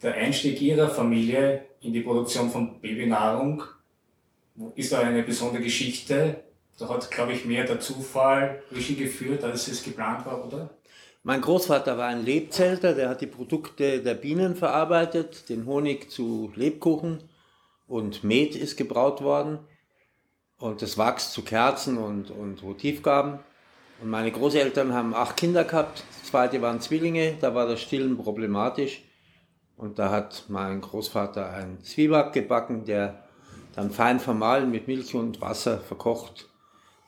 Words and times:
Der 0.00 0.14
Einstieg 0.14 0.60
Ihrer 0.60 0.88
Familie 0.88 1.64
in 1.80 1.92
die 1.92 2.02
Produktion 2.02 2.50
von 2.50 2.80
Babynahrung 2.80 3.64
ist 4.76 4.92
da 4.92 5.00
eine 5.00 5.24
besondere 5.24 5.62
Geschichte. 5.62 6.44
Da 6.78 6.88
hat, 6.88 7.10
glaube 7.10 7.32
ich, 7.32 7.44
mehr 7.44 7.64
der 7.64 7.80
Zufall 7.80 8.62
Regie 8.70 8.94
geführt, 8.94 9.42
als 9.42 9.66
es 9.66 9.82
geplant 9.82 10.24
war, 10.24 10.46
oder? 10.46 10.70
Mein 11.24 11.40
Großvater 11.40 11.98
war 11.98 12.06
ein 12.06 12.24
Lebzelter, 12.24 12.94
der 12.94 13.08
hat 13.08 13.20
die 13.20 13.26
Produkte 13.26 14.00
der 14.00 14.14
Bienen 14.14 14.54
verarbeitet, 14.54 15.48
den 15.48 15.66
Honig 15.66 16.12
zu 16.12 16.52
Lebkuchen 16.54 17.24
und 17.88 18.22
Met 18.22 18.54
ist 18.54 18.76
gebraut 18.76 19.20
worden 19.20 19.58
und 20.58 20.80
das 20.80 20.96
Wachs 20.96 21.32
zu 21.32 21.42
Kerzen 21.42 21.98
und, 21.98 22.30
und 22.30 22.62
Votivgaben. 22.62 23.40
Und 24.00 24.10
meine 24.10 24.30
Großeltern 24.30 24.92
haben 24.92 25.12
acht 25.12 25.36
Kinder 25.36 25.64
gehabt, 25.64 26.04
das 26.20 26.30
zweite 26.30 26.62
waren 26.62 26.80
Zwillinge, 26.80 27.36
da 27.40 27.52
war 27.52 27.66
das 27.66 27.80
Stillen 27.80 28.16
problematisch. 28.16 29.02
Und 29.78 29.98
da 30.00 30.10
hat 30.10 30.44
mein 30.48 30.80
Großvater 30.80 31.50
einen 31.50 31.82
Zwieback 31.84 32.32
gebacken, 32.32 32.84
der 32.84 33.24
dann 33.74 33.92
fein 33.92 34.18
vermahlen 34.18 34.70
mit 34.72 34.88
Milch 34.88 35.14
und 35.14 35.40
Wasser 35.40 35.78
verkocht 35.78 36.48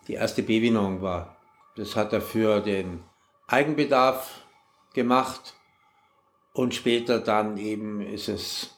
die 0.06 0.15
erste 0.15 0.42
Babynahrung 0.42 1.02
war. 1.02 1.37
Das 1.77 1.97
hat 1.97 2.12
er 2.12 2.20
für 2.20 2.61
den 2.61 3.02
Eigenbedarf 3.48 4.42
gemacht 4.95 5.55
und 6.52 6.75
später 6.75 7.19
dann 7.19 7.59
eben 7.59 8.01
ist 8.01 8.28
es 8.28 8.77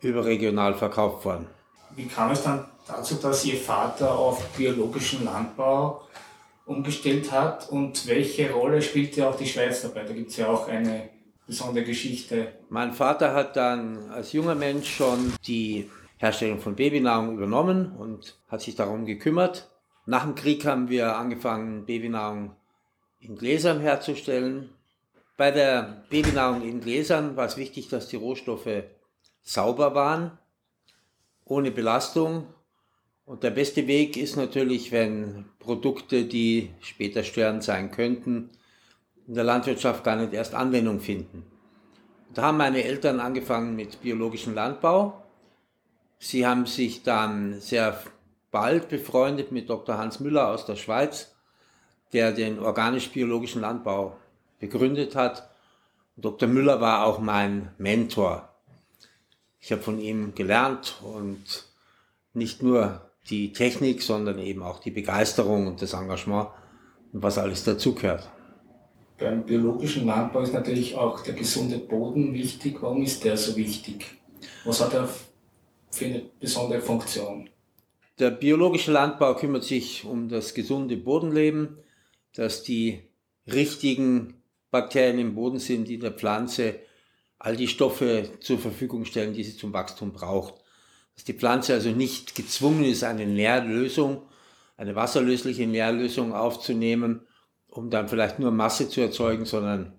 überregional 0.00 0.74
verkauft 0.74 1.24
worden. 1.24 1.46
Wie 1.94 2.06
kam 2.06 2.32
es 2.32 2.42
dann 2.42 2.66
dazu, 2.86 3.14
dass 3.16 3.44
Ihr 3.44 3.58
Vater 3.58 4.16
auf 4.16 4.44
biologischen 4.56 5.24
Landbau 5.24 6.02
umgestellt 6.66 7.30
hat 7.30 7.68
und 7.70 8.06
welche 8.06 8.52
Rolle 8.52 8.82
spielte 8.82 9.28
auch 9.28 9.36
die 9.36 9.46
Schweiz 9.46 9.82
dabei? 9.82 10.04
Da 10.04 10.12
gibt 10.12 10.30
es 10.30 10.36
ja 10.36 10.48
auch 10.48 10.68
eine 10.68 11.10
besondere 11.50 11.84
Geschichte. 11.84 12.52
Mein 12.68 12.92
Vater 12.92 13.34
hat 13.34 13.56
dann 13.56 14.10
als 14.10 14.32
junger 14.32 14.54
Mensch 14.54 14.88
schon 14.88 15.32
die 15.46 15.90
Herstellung 16.16 16.60
von 16.60 16.76
Babynahrung 16.76 17.34
übernommen 17.34 17.92
und 17.96 18.38
hat 18.48 18.60
sich 18.60 18.76
darum 18.76 19.04
gekümmert. 19.04 19.68
Nach 20.06 20.24
dem 20.24 20.34
Krieg 20.34 20.64
haben 20.64 20.88
wir 20.88 21.16
angefangen, 21.16 21.86
Babynahrung 21.86 22.56
in 23.20 23.36
Gläsern 23.36 23.80
herzustellen. 23.80 24.70
Bei 25.36 25.50
der 25.50 26.04
Babynahrung 26.08 26.62
in 26.62 26.80
Gläsern 26.80 27.36
war 27.36 27.46
es 27.46 27.56
wichtig, 27.56 27.88
dass 27.88 28.08
die 28.08 28.16
Rohstoffe 28.16 28.84
sauber 29.42 29.94
waren, 29.94 30.38
ohne 31.44 31.70
Belastung. 31.70 32.46
Und 33.24 33.42
der 33.42 33.50
beste 33.50 33.86
Weg 33.86 34.16
ist 34.16 34.36
natürlich, 34.36 34.92
wenn 34.92 35.46
Produkte, 35.58 36.24
die 36.24 36.70
später 36.80 37.24
störend 37.24 37.64
sein 37.64 37.90
könnten, 37.90 38.50
in 39.30 39.34
der 39.36 39.44
Landwirtschaft 39.44 40.02
gar 40.02 40.16
nicht 40.16 40.32
erst 40.32 40.56
Anwendung 40.56 40.98
finden. 40.98 41.46
Da 42.34 42.42
haben 42.42 42.56
meine 42.56 42.82
Eltern 42.82 43.20
angefangen 43.20 43.76
mit 43.76 44.02
biologischem 44.02 44.54
Landbau. 44.54 45.22
Sie 46.18 46.44
haben 46.44 46.66
sich 46.66 47.04
dann 47.04 47.60
sehr 47.60 47.96
bald 48.50 48.88
befreundet 48.88 49.52
mit 49.52 49.70
Dr. 49.70 49.98
Hans 49.98 50.18
Müller 50.18 50.48
aus 50.48 50.66
der 50.66 50.74
Schweiz, 50.74 51.32
der 52.12 52.32
den 52.32 52.58
organisch-biologischen 52.58 53.60
Landbau 53.60 54.16
begründet 54.58 55.14
hat. 55.14 55.48
Dr. 56.16 56.48
Müller 56.48 56.80
war 56.80 57.06
auch 57.06 57.20
mein 57.20 57.70
Mentor. 57.78 58.48
Ich 59.60 59.70
habe 59.70 59.80
von 59.80 60.00
ihm 60.00 60.34
gelernt 60.34 61.00
und 61.04 61.66
nicht 62.34 62.64
nur 62.64 63.08
die 63.28 63.52
Technik, 63.52 64.02
sondern 64.02 64.40
eben 64.40 64.64
auch 64.64 64.80
die 64.80 64.90
Begeisterung 64.90 65.68
und 65.68 65.82
das 65.82 65.92
Engagement 65.92 66.48
und 67.12 67.22
was 67.22 67.38
alles 67.38 67.62
dazugehört. 67.62 68.28
Beim 69.20 69.44
biologischen 69.44 70.06
Landbau 70.06 70.40
ist 70.40 70.54
natürlich 70.54 70.96
auch 70.96 71.22
der 71.22 71.34
gesunde 71.34 71.76
Boden 71.76 72.32
wichtig. 72.32 72.78
Warum 72.80 73.02
ist 73.02 73.22
der 73.22 73.36
so 73.36 73.54
wichtig? 73.54 74.06
Was 74.64 74.80
hat 74.80 74.94
er 74.94 75.10
für 75.90 76.06
eine 76.06 76.22
besondere 76.40 76.80
Funktion? 76.80 77.50
Der 78.18 78.30
biologische 78.30 78.92
Landbau 78.92 79.34
kümmert 79.34 79.64
sich 79.64 80.06
um 80.06 80.30
das 80.30 80.54
gesunde 80.54 80.96
Bodenleben, 80.96 81.76
dass 82.32 82.62
die 82.62 83.02
richtigen 83.46 84.42
Bakterien 84.70 85.18
im 85.18 85.34
Boden 85.34 85.58
sind, 85.58 85.88
die 85.88 85.98
der 85.98 86.12
Pflanze 86.12 86.76
all 87.38 87.56
die 87.56 87.68
Stoffe 87.68 88.30
zur 88.40 88.58
Verfügung 88.58 89.04
stellen, 89.04 89.34
die 89.34 89.44
sie 89.44 89.56
zum 89.56 89.74
Wachstum 89.74 90.12
braucht. 90.12 90.54
Dass 91.14 91.24
die 91.24 91.34
Pflanze 91.34 91.74
also 91.74 91.90
nicht 91.90 92.34
gezwungen 92.34 92.84
ist, 92.84 93.04
eine 93.04 93.26
Nährlösung, 93.26 94.22
eine 94.78 94.94
wasserlösliche 94.94 95.66
Nährlösung 95.66 96.32
aufzunehmen, 96.32 97.26
um 97.70 97.90
dann 97.90 98.08
vielleicht 98.08 98.38
nur 98.38 98.50
Masse 98.50 98.88
zu 98.88 99.00
erzeugen, 99.00 99.44
sondern 99.44 99.92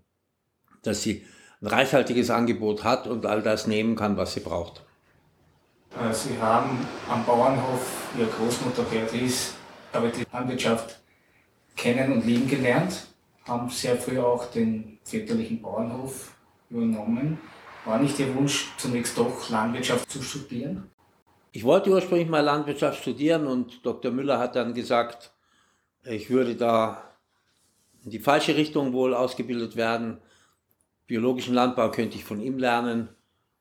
dass 0.84 1.02
sie 1.02 1.26
ein 1.62 1.68
reichhaltiges 1.68 2.30
Angebot 2.30 2.84
hat 2.84 3.08
und 3.08 3.26
all 3.26 3.42
das 3.42 3.68
nehmen 3.68 3.96
kann, 3.96 4.18
was 4.18 4.34
sie 4.34 4.40
braucht. 4.40 4.84
Äh, 6.00 6.14
sie 6.14 6.38
haben 6.40 6.86
am 7.10 7.26
Bauernhof 7.26 8.10
Ihre 8.18 8.28
Großmutter 8.28 8.84
Beatrice 8.84 9.54
aber 9.94 10.10
die 10.10 10.26
Landwirtschaft 10.32 11.00
kennen 11.76 12.14
und 12.14 12.26
lieben 12.26 12.48
gelernt, 12.48 13.08
haben 13.46 13.70
sehr 13.70 13.98
früh 13.98 14.20
auch 14.20 14.46
den 14.52 15.00
väterlichen 15.04 15.62
Bauernhof 15.62 16.36
übernommen. 16.70 17.40
War 17.86 18.00
nicht 18.00 18.20
Ihr 18.20 18.34
Wunsch, 18.36 18.72
zunächst 18.78 19.18
doch 19.18 19.50
Landwirtschaft 19.50 20.10
zu 20.10 20.22
studieren? 20.22 20.90
Ich 21.52 21.64
wollte 21.64 21.90
ursprünglich 21.90 22.30
mal 22.30 22.42
Landwirtschaft 22.42 23.02
studieren 23.02 23.48
und 23.48 23.86
Dr. 23.86 24.12
Müller 24.12 24.40
hat 24.40 24.56
dann 24.56 24.74
gesagt, 24.74 25.34
ich 26.04 26.30
würde 26.30 26.56
da 26.56 27.11
in 28.04 28.12
die 28.12 28.20
falsche 28.20 28.56
Richtung 28.56 28.94
wohl 28.94 29.14
ausgebildet 29.14 29.76
werden. 29.76 30.20
Biologischen 31.08 31.54
Landbau 31.54 31.92
könnte 31.92 32.18
ich 32.18 32.24
von 32.24 32.42
ihm 32.42 32.58
lernen. 32.58 33.10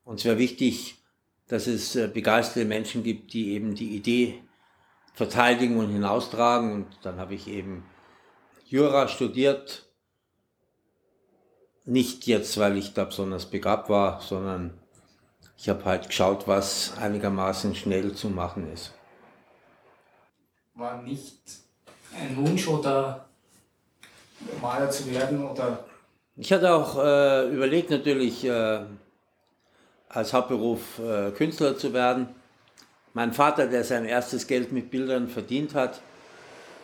Und 0.05 0.21
es 0.21 0.25
wäre 0.25 0.39
wichtig, 0.39 0.97
dass 1.49 1.67
es 1.67 1.97
äh, 1.97 2.09
begeisterte 2.09 2.67
Menschen 2.67 3.03
gibt, 3.03 3.33
die 3.33 3.51
eben 3.51 3.75
die 3.75 3.97
Idee 3.97 4.43
verteidigen 5.15 5.77
und 5.79 5.91
hinaustragen. 5.91 6.73
Und 6.73 6.87
dann 7.03 7.19
habe 7.19 7.35
ich 7.35 7.49
eben 7.49 7.85
Jura 8.65 9.09
studiert. 9.09 9.87
Nicht 11.85 12.27
jetzt, 12.27 12.57
weil 12.59 12.77
ich 12.77 12.95
da 12.95 13.05
besonders 13.05 13.47
begabt 13.47 13.89
war, 13.89 14.21
sondern 14.21 14.79
ich 15.57 15.69
habe 15.69 15.85
halt 15.85 16.07
geschaut, 16.07 16.47
was 16.47 16.97
einigermaßen 16.97 17.75
schnell 17.75 18.15
zu 18.15 18.31
machen 18.31 18.73
ist. 18.73 18.95
War 20.75 21.03
nicht 21.03 21.41
ein 22.15 22.37
Wunsch 22.37 22.69
oder 22.69 23.30
Maler 24.61 24.91
zu 24.91 25.11
werden 25.11 25.45
oder? 25.45 25.85
Ich 26.37 26.53
hatte 26.53 26.73
auch 26.73 26.97
äh, 26.97 27.49
überlegt 27.51 27.91
natürlich, 27.91 28.45
äh, 28.45 28.81
als 30.09 30.33
Hauptberuf 30.33 30.99
äh, 30.99 31.31
Künstler 31.33 31.77
zu 31.77 31.93
werden. 31.93 32.29
Mein 33.13 33.33
Vater, 33.33 33.67
der 33.67 33.85
sein 33.85 34.05
erstes 34.05 34.47
Geld 34.47 34.73
mit 34.73 34.91
Bildern 34.91 35.29
verdient 35.29 35.75
hat, 35.75 36.01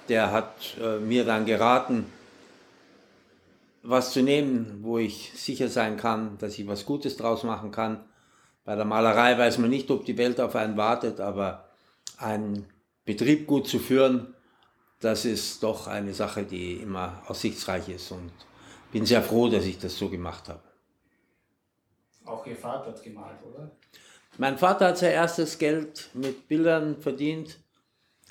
der 0.08 0.32
hat 0.32 0.76
äh, 0.80 0.98
mir 0.98 1.24
dann 1.24 1.46
geraten, 1.46 2.06
was 3.82 4.12
zu 4.12 4.22
nehmen, 4.22 4.80
wo 4.82 4.98
ich 4.98 5.32
sicher 5.34 5.68
sein 5.68 5.96
kann, 5.96 6.38
dass 6.38 6.58
ich 6.58 6.66
was 6.66 6.84
Gutes 6.84 7.16
draus 7.16 7.44
machen 7.44 7.70
kann. 7.70 8.04
Bei 8.64 8.74
der 8.74 8.84
Malerei 8.84 9.38
weiß 9.38 9.58
man 9.58 9.70
nicht, 9.70 9.90
ob 9.90 10.04
die 10.04 10.18
Welt 10.18 10.40
auf 10.40 10.56
einen 10.56 10.76
wartet, 10.76 11.20
aber 11.20 11.68
einen 12.18 12.66
Betrieb 13.04 13.46
gut 13.46 13.68
zu 13.68 13.78
führen, 13.78 14.34
das 15.00 15.24
ist 15.24 15.62
doch 15.62 15.86
eine 15.86 16.14
Sache, 16.14 16.44
die 16.44 16.74
immer 16.74 17.22
aussichtsreich 17.26 17.88
ist 17.88 18.10
und 18.12 18.32
bin 18.92 19.04
sehr 19.04 19.22
froh, 19.22 19.48
dass 19.48 19.64
ich 19.64 19.78
das 19.78 19.96
so 19.96 20.08
gemacht 20.08 20.48
habe. 20.48 20.62
Auch 22.24 22.46
Ihr 22.46 22.56
Vater 22.56 22.88
hat 22.88 23.02
gemalt, 23.02 23.38
oder? 23.44 23.70
Mein 24.38 24.58
Vater 24.58 24.88
hat 24.88 24.98
sein 24.98 25.12
erstes 25.12 25.58
Geld 25.58 26.10
mit 26.14 26.48
Bildern 26.48 27.00
verdient. 27.00 27.58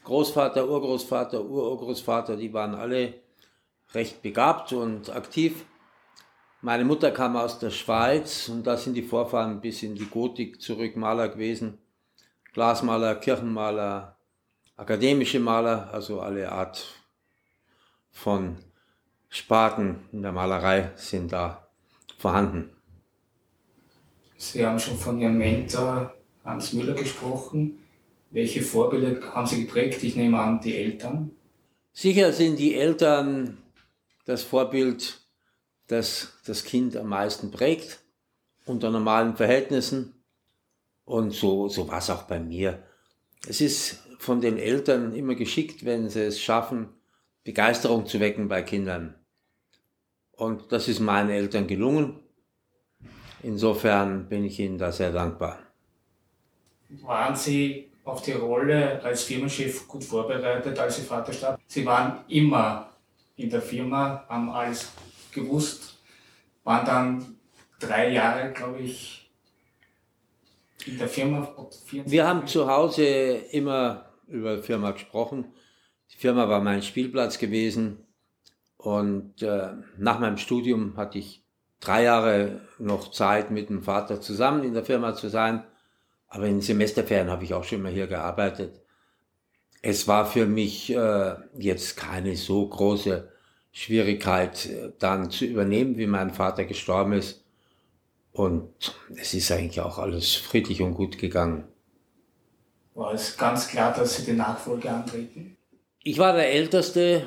Großvater, 0.04 0.68
Urgroßvater, 0.68 1.44
Ururgroßvater, 1.44 2.36
die 2.38 2.54
waren 2.54 2.76
alle 2.76 3.16
recht 3.94 4.22
begabt 4.22 4.74
und 4.74 5.10
aktiv. 5.10 5.66
Meine 6.62 6.84
Mutter 6.84 7.12
kam 7.12 7.36
aus 7.36 7.60
der 7.60 7.72
Schweiz 7.72 8.50
und 8.50 8.68
da 8.68 8.78
sind 8.78 8.96
die 8.96 9.04
Vorfahren 9.04 9.62
bis 9.62 9.84
in 9.84 9.96
die 9.96 10.08
Gotik 10.08 10.62
zurück 10.62 10.96
Maler 10.96 11.30
gewesen. 11.30 11.80
Glasmaler, 12.54 13.16
Kirchenmaler, 13.16 14.15
akademische 14.76 15.40
Maler, 15.40 15.90
also 15.94 16.22
alle 16.22 16.52
Art 16.52 16.86
von 18.12 18.58
Sparten 19.30 20.00
in 20.12 20.22
der 20.22 20.32
Malerei 20.32 20.92
sind 20.96 21.34
da 21.34 21.68
vorhanden. 22.18 22.70
Sie 24.38 24.66
haben 24.66 24.80
schon 24.80 24.98
von 24.98 25.20
Ihrem 25.20 25.38
Mentor 25.38 26.14
Hans 26.44 26.74
Müller 26.74 26.94
gesprochen. 26.94 27.80
Welche 28.32 28.62
Vorbilder 28.62 29.34
haben 29.34 29.48
Sie 29.48 29.66
geprägt? 29.66 30.04
Ich 30.04 30.16
nehme 30.16 30.40
an, 30.40 30.60
die 30.62 30.76
Eltern. 30.76 31.32
Sicher 31.94 32.34
sind 32.34 32.58
die 32.60 32.76
Eltern 32.76 33.58
das 34.26 34.44
Vorbild, 34.44 35.22
das 35.88 36.34
das 36.46 36.64
Kind 36.64 36.98
am 36.98 37.08
meisten 37.08 37.52
prägt, 37.52 38.02
unter 38.66 38.90
normalen 38.92 39.36
Verhältnissen. 39.36 40.14
Und 41.06 41.32
so, 41.32 41.70
so 41.70 41.88
war 41.88 42.00
es 42.00 42.10
auch 42.10 42.24
bei 42.24 42.40
mir. 42.40 42.84
Es 43.48 43.62
ist 43.62 44.05
von 44.20 44.42
den 44.42 44.58
Eltern 44.58 45.14
immer 45.14 45.36
geschickt, 45.36 45.86
wenn 45.86 46.10
sie 46.10 46.22
es 46.22 46.42
schaffen, 46.42 46.90
Begeisterung 47.44 48.06
zu 48.06 48.20
wecken 48.20 48.48
bei 48.48 48.62
Kindern. 48.64 49.16
Und 50.32 50.72
das 50.72 50.88
ist 50.88 51.00
meinen 51.00 51.30
Eltern 51.30 51.68
gelungen. 51.68 52.20
insofern 53.44 54.28
bin 54.28 54.44
ich 54.44 54.60
Ihnen 54.60 54.78
da 54.78 54.92
sehr 54.92 55.12
dankbar. 55.12 55.60
Waren 57.04 57.36
Sie 57.36 57.92
auf 58.04 58.22
die 58.22 58.32
Rolle 58.32 59.02
als 59.04 59.24
Firmenchef 59.24 59.88
gut 59.88 60.04
vorbereitet, 60.04 60.78
als 60.80 61.00
Ihr 61.00 61.06
Vater 61.06 61.32
starb? 61.32 61.60
Sie 61.68 61.86
waren 61.86 62.24
immer 62.28 62.90
in 63.36 63.50
der 63.50 63.62
Firma, 63.62 64.26
haben 64.28 64.50
alles 64.50 64.92
gewusst, 65.32 65.98
waren 66.64 66.86
dann 66.86 67.36
drei 67.80 68.12
Jahre, 68.12 68.52
glaube 68.52 68.80
ich, 68.80 69.25
in 70.86 70.98
der 70.98 71.08
Firma. 71.08 71.68
Wir 71.92 72.28
haben 72.28 72.48
zu 72.48 72.68
Hause 72.68 73.06
immer 73.06 74.10
über 74.28 74.58
die 74.58 74.64
Firma 74.64 74.92
gesprochen. 74.92 75.46
Die 76.12 76.18
Firma 76.18 76.48
war 76.50 76.62
mein 76.62 76.82
Spielplatz 76.82 77.38
gewesen 77.38 78.06
und 78.78 79.42
äh, 79.42 79.70
nach 79.98 80.20
meinem 80.20 80.38
Studium 80.38 80.98
hatte 80.98 81.18
ich 81.18 81.44
drei 81.80 82.04
Jahre 82.04 82.62
noch 82.80 83.12
Zeit, 83.12 83.52
mit 83.52 83.70
dem 83.70 83.82
Vater 83.82 84.22
zusammen 84.22 84.64
in 84.64 84.74
der 84.74 84.86
Firma 84.86 85.16
zu 85.16 85.30
sein. 85.30 85.64
Aber 86.28 86.48
in 86.48 86.62
Semesterferien 86.62 87.30
habe 87.30 87.44
ich 87.44 87.54
auch 87.54 87.64
schon 87.64 87.82
mal 87.82 87.92
hier 87.92 88.08
gearbeitet. 88.08 88.82
Es 89.82 90.08
war 90.08 90.26
für 90.26 90.46
mich 90.46 90.94
äh, 90.94 91.36
jetzt 91.58 91.96
keine 91.96 92.36
so 92.36 92.68
große 92.68 93.32
Schwierigkeit, 93.72 94.66
äh, 94.66 94.92
dann 95.00 95.30
zu 95.30 95.46
übernehmen, 95.46 95.98
wie 95.98 96.08
mein 96.08 96.32
Vater 96.32 96.66
gestorben 96.66 97.14
ist. 97.14 97.45
Und 98.36 98.94
es 99.16 99.34
ist 99.34 99.50
eigentlich 99.50 99.80
auch 99.80 99.98
alles 99.98 100.36
friedlich 100.36 100.82
und 100.82 100.94
gut 100.94 101.18
gegangen. 101.18 101.64
War 102.94 103.14
es 103.14 103.38
ganz 103.38 103.70
klar, 103.70 103.94
dass 103.94 104.18
Sie 104.18 104.26
die 104.26 104.34
Nachfolge 104.34 104.92
antreten? 104.92 105.56
Ich 106.04 106.18
war 106.18 106.34
der 106.34 106.52
Älteste. 106.52 107.26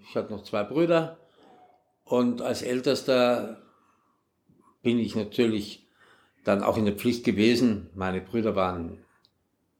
Ich 0.00 0.16
hatte 0.16 0.32
noch 0.32 0.44
zwei 0.44 0.64
Brüder. 0.64 1.18
Und 2.04 2.40
als 2.40 2.62
Ältester 2.62 3.60
bin 4.82 4.98
ich 4.98 5.14
natürlich 5.14 5.86
dann 6.44 6.62
auch 6.62 6.78
in 6.78 6.86
der 6.86 6.96
Pflicht 6.96 7.24
gewesen. 7.24 7.90
Meine 7.94 8.22
Brüder 8.22 8.56
waren 8.56 9.04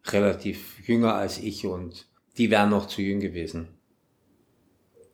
relativ 0.04 0.86
jünger 0.86 1.14
als 1.14 1.38
ich 1.38 1.64
und 1.64 2.06
die 2.36 2.50
wären 2.50 2.68
noch 2.68 2.86
zu 2.86 3.00
jung 3.00 3.20
gewesen. 3.20 3.68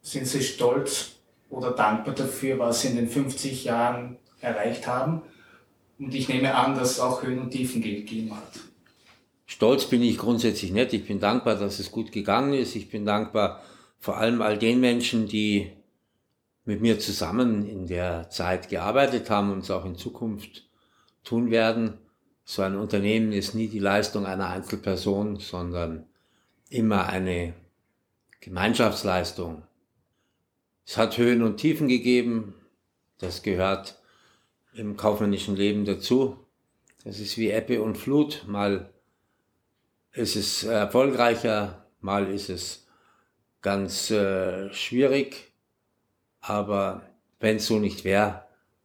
Sind 0.01 0.27
Sie 0.27 0.43
stolz 0.43 1.13
oder 1.51 1.71
dankbar 1.71 2.17
dafür, 2.17 2.59
was 2.59 2.81
Sie 2.83 2.89
in 2.89 2.97
den 2.97 3.09
50 3.09 3.63
Jahren 3.63 4.19
erreicht 4.41 4.89
haben? 4.89 5.23
Und 6.03 6.13
ich 6.15 6.29
nehme 6.29 6.53
an, 6.53 6.75
dass 6.75 6.93
es 6.93 7.01
auch 7.01 7.23
Höhen 7.23 7.39
und 7.39 7.51
Tiefen 7.51 7.81
gegeben 7.81 8.35
hat. 8.37 8.59
Stolz 9.47 9.87
bin 9.87 10.03
ich 10.03 10.19
grundsätzlich 10.19 10.73
nicht. 10.73 10.93
Ich 10.93 11.07
bin 11.07 11.21
dankbar, 11.21 11.55
dass 11.55 11.79
es 11.79 11.93
gut 11.93 12.11
gegangen 12.11 12.55
ist. 12.55 12.75
Ich 12.75 12.91
bin 12.91 13.07
dankbar 13.07 13.63
vor 14.01 14.17
allem 14.17 14.43
all 14.43 14.59
den 14.59 14.81
Menschen, 14.81 15.29
die 15.29 15.71
mit 16.65 16.81
mir 16.81 16.99
zusammen 16.99 17.69
in 17.69 17.87
der 17.87 18.29
Zeit 18.31 18.69
gearbeitet 18.69 19.31
haben 19.31 19.53
und 19.53 19.61
es 19.61 19.71
auch 19.71 19.85
in 19.85 19.95
Zukunft 19.95 20.69
tun 21.23 21.53
werden. 21.53 21.99
So 22.45 22.63
ein 22.63 22.77
Unternehmen 22.77 23.33
ist 23.33 23.55
nie 23.55 23.69
die 23.69 23.79
Leistung 23.79 24.27
einer 24.27 24.49
Einzelperson, 24.49 25.37
sondern 25.37 26.07
immer 26.69 27.07
eine 27.07 27.55
Gemeinschaftsleistung. 28.41 29.63
Es 30.85 30.97
hat 30.97 31.17
Höhen 31.17 31.43
und 31.43 31.59
Tiefen 31.59 31.87
gegeben, 31.87 32.55
das 33.19 33.45
gehört 33.45 34.02
im 34.75 34.97
kaufmännischen 34.97 35.57
Leben 35.57 35.85
dazu. 35.85 36.37
Das 37.05 37.19
ist 37.19 37.37
wie 37.39 37.51
Ebbe 37.51 37.83
und 37.83 37.97
Flut. 37.97 38.45
Mal 38.47 38.91
ist 40.13 40.37
es 40.37 40.65
erfolgreicher, 40.65 41.87
mal 42.01 42.29
ist 42.29 42.49
es 42.49 42.87
ganz 43.61 44.11
äh, 44.11 44.73
schwierig. 44.73 45.53
Aber 46.41 47.03
wenn 47.41 47.57
es 47.57 47.67
so 47.67 47.79
nicht 47.79 48.05
wäre, 48.05 48.43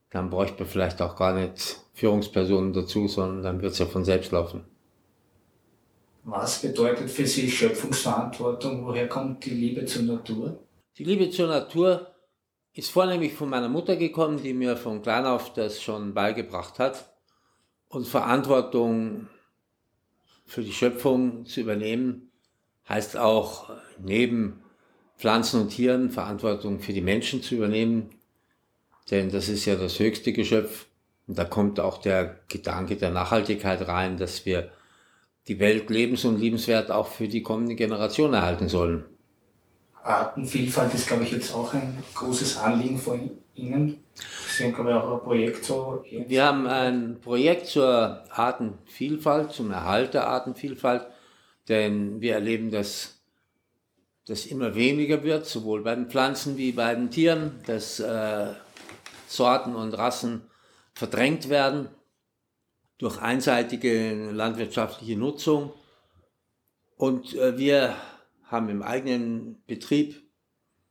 dann 0.10 0.30
bräuchte 0.30 0.60
man 0.60 0.70
vielleicht 0.70 1.02
auch 1.02 1.16
gar 1.16 1.34
nicht 1.34 1.80
Führungspersonen 1.94 2.74
dazu, 2.74 3.08
sondern 3.08 3.44
dann 3.44 3.62
wird 3.62 3.74
es 3.74 3.80
ja 3.80 3.86
von 3.86 4.06
selbst 4.06 4.32
laufen. 4.32 4.64
Was 6.24 6.62
bedeutet 6.62 7.10
für 7.10 7.26
Sie 7.26 7.50
Schöpfungsverantwortung? 7.50 8.86
Woher 8.86 9.08
kommt 9.08 9.46
die 9.46 9.52
Liebe 9.52 9.86
zur 9.86 10.04
Natur? 10.04 10.60
Die 10.98 11.04
Liebe 11.04 11.30
zur 11.30 11.48
Natur 11.48 12.08
ist 12.78 12.92
vornehmlich 12.92 13.34
von 13.34 13.50
meiner 13.50 13.70
Mutter 13.70 13.96
gekommen, 13.96 14.42
die 14.42 14.54
mir 14.54 14.78
von 14.78 15.02
klein 15.02 15.26
auf 15.26 15.54
das 15.54 15.82
schon 15.82 16.14
beigebracht 16.14 16.78
hat. 16.78 17.12
Und 17.90 18.08
Verantwortung 18.08 19.28
für 20.46 20.62
die 20.62 20.74
Schöpfung 20.74 21.46
zu 21.46 21.62
übernehmen, 21.62 22.32
heißt 22.88 23.18
auch 23.18 23.72
neben 23.98 24.64
Pflanzen 25.18 25.62
und 25.62 25.70
Tieren 25.70 26.12
Verantwortung 26.12 26.80
für 26.80 26.94
die 26.94 27.02
Menschen 27.02 27.42
zu 27.42 27.56
übernehmen, 27.56 28.12
denn 29.10 29.32
das 29.32 29.50
ist 29.50 29.66
ja 29.66 29.76
das 29.76 30.00
höchste 30.00 30.32
Geschöpf. 30.32 30.86
Und 31.28 31.38
da 31.38 31.46
kommt 31.46 31.80
auch 31.80 31.98
der 31.98 32.40
Gedanke 32.48 32.96
der 32.96 33.10
Nachhaltigkeit 33.10 33.88
rein, 33.88 34.18
dass 34.18 34.46
wir 34.46 34.72
die 35.48 35.60
Welt 35.60 35.90
lebens- 35.90 36.26
und 36.26 36.40
liebenswert 36.40 36.92
auch 36.92 37.08
für 37.08 37.28
die 37.28 37.42
kommende 37.42 37.76
Generation 37.76 38.34
erhalten 38.34 38.70
sollen. 38.70 39.06
Artenvielfalt 40.08 40.94
ist, 40.94 41.08
glaube 41.08 41.24
ich, 41.24 41.32
jetzt 41.32 41.54
auch 41.54 41.74
ein 41.74 42.02
großes 42.16 42.58
Anliegen 42.58 42.98
von 42.98 43.30
Ihnen. 43.56 44.04
Sie 44.50 44.64
haben, 44.64 44.74
glaube 44.74 44.92
ich, 44.92 44.96
auch 44.96 45.14
ein 45.14 45.20
Projekt 45.22 45.66
so. 45.66 46.04
Wir 46.10 46.46
haben 46.46 46.68
ein 46.68 47.20
Projekt 47.22 47.68
zur 47.68 48.24
Artenvielfalt, 48.32 49.52
zum 49.52 49.72
Erhalt 49.72 50.14
der 50.14 50.28
Artenvielfalt, 50.28 51.08
denn 51.68 52.22
wir 52.22 52.34
erleben, 52.34 52.72
dass 52.72 53.16
das 54.26 54.46
immer 54.46 54.76
weniger 54.76 55.24
wird, 55.24 55.46
sowohl 55.46 55.84
bei 55.84 55.96
den 55.96 56.10
Pflanzen 56.10 56.58
wie 56.58 56.72
bei 56.72 56.94
den 56.96 57.12
Tieren, 57.12 57.60
dass 57.66 58.00
äh, 58.00 58.48
Sorten 59.28 59.76
und 59.76 59.94
Rassen 59.94 60.42
verdrängt 60.94 61.50
werden 61.50 61.90
durch 62.98 63.22
einseitige 63.22 64.32
landwirtschaftliche 64.32 65.18
Nutzung. 65.18 65.72
Und 66.98 67.36
äh, 67.36 67.58
wir 67.58 67.96
haben 68.48 68.70
im 68.70 68.82
eigenen 68.82 69.62
Betrieb 69.68 70.22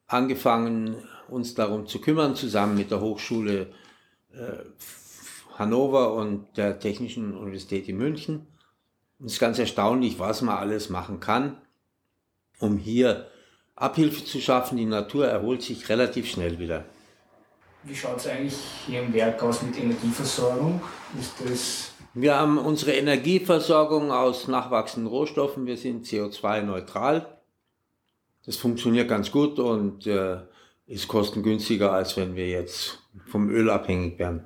angefangen, 0.07 0.97
uns 1.29 1.55
darum 1.55 1.87
zu 1.87 2.01
kümmern, 2.01 2.37
zusammen 2.37 2.77
mit 2.77 2.91
der 2.91 3.01
Hochschule 3.01 3.73
äh, 4.33 4.65
Hannover 5.59 6.15
und 6.15 6.57
der 6.57 6.79
Technischen 6.79 7.37
Universität 7.37 7.89
in 7.89 7.97
München. 7.97 8.47
Und 9.19 9.27
es 9.27 9.35
ist 9.35 9.41
ganz 9.41 9.59
erstaunlich, 9.59 10.19
was 10.19 10.43
man 10.43 10.57
alles 10.57 10.91
machen 10.91 11.21
kann 11.21 11.57
um 12.59 12.79
hier 12.79 13.27
Abhilfe 13.75 14.25
zu 14.25 14.41
schaffen. 14.41 14.79
Die 14.79 14.87
Natur 14.87 15.27
erholt 15.27 15.63
sich 15.63 15.89
relativ 15.89 16.29
schnell 16.29 16.59
wieder. 16.59 16.85
Wie 17.83 17.95
schaut 17.95 18.19
es 18.19 18.27
eigentlich 18.27 18.57
hier 18.87 19.03
im 19.03 19.13
Werk 19.13 19.43
aus 19.43 19.63
mit 19.63 19.79
Energieversorgung? 19.79 20.81
Ist 21.19 21.35
das 21.45 21.93
wir 22.19 22.35
haben 22.35 22.57
unsere 22.57 22.93
Energieversorgung 22.93 24.11
aus 24.11 24.49
nachwachsenden 24.49 25.07
Rohstoffen. 25.07 25.67
Wir 25.67 25.77
sind 25.77 26.07
CO2-neutral. 26.07 27.27
Das 28.47 28.57
funktioniert 28.57 29.09
ganz 29.09 29.31
gut 29.31 29.59
und 29.59 30.07
äh, 30.07 30.39
ist 30.87 31.09
kostengünstiger, 31.09 31.93
als 31.93 32.17
wenn 32.17 32.37
wir 32.37 32.49
jetzt 32.49 33.03
vom 33.27 33.51
Öl 33.51 33.71
abhängig 33.71 34.19
wären. 34.19 34.45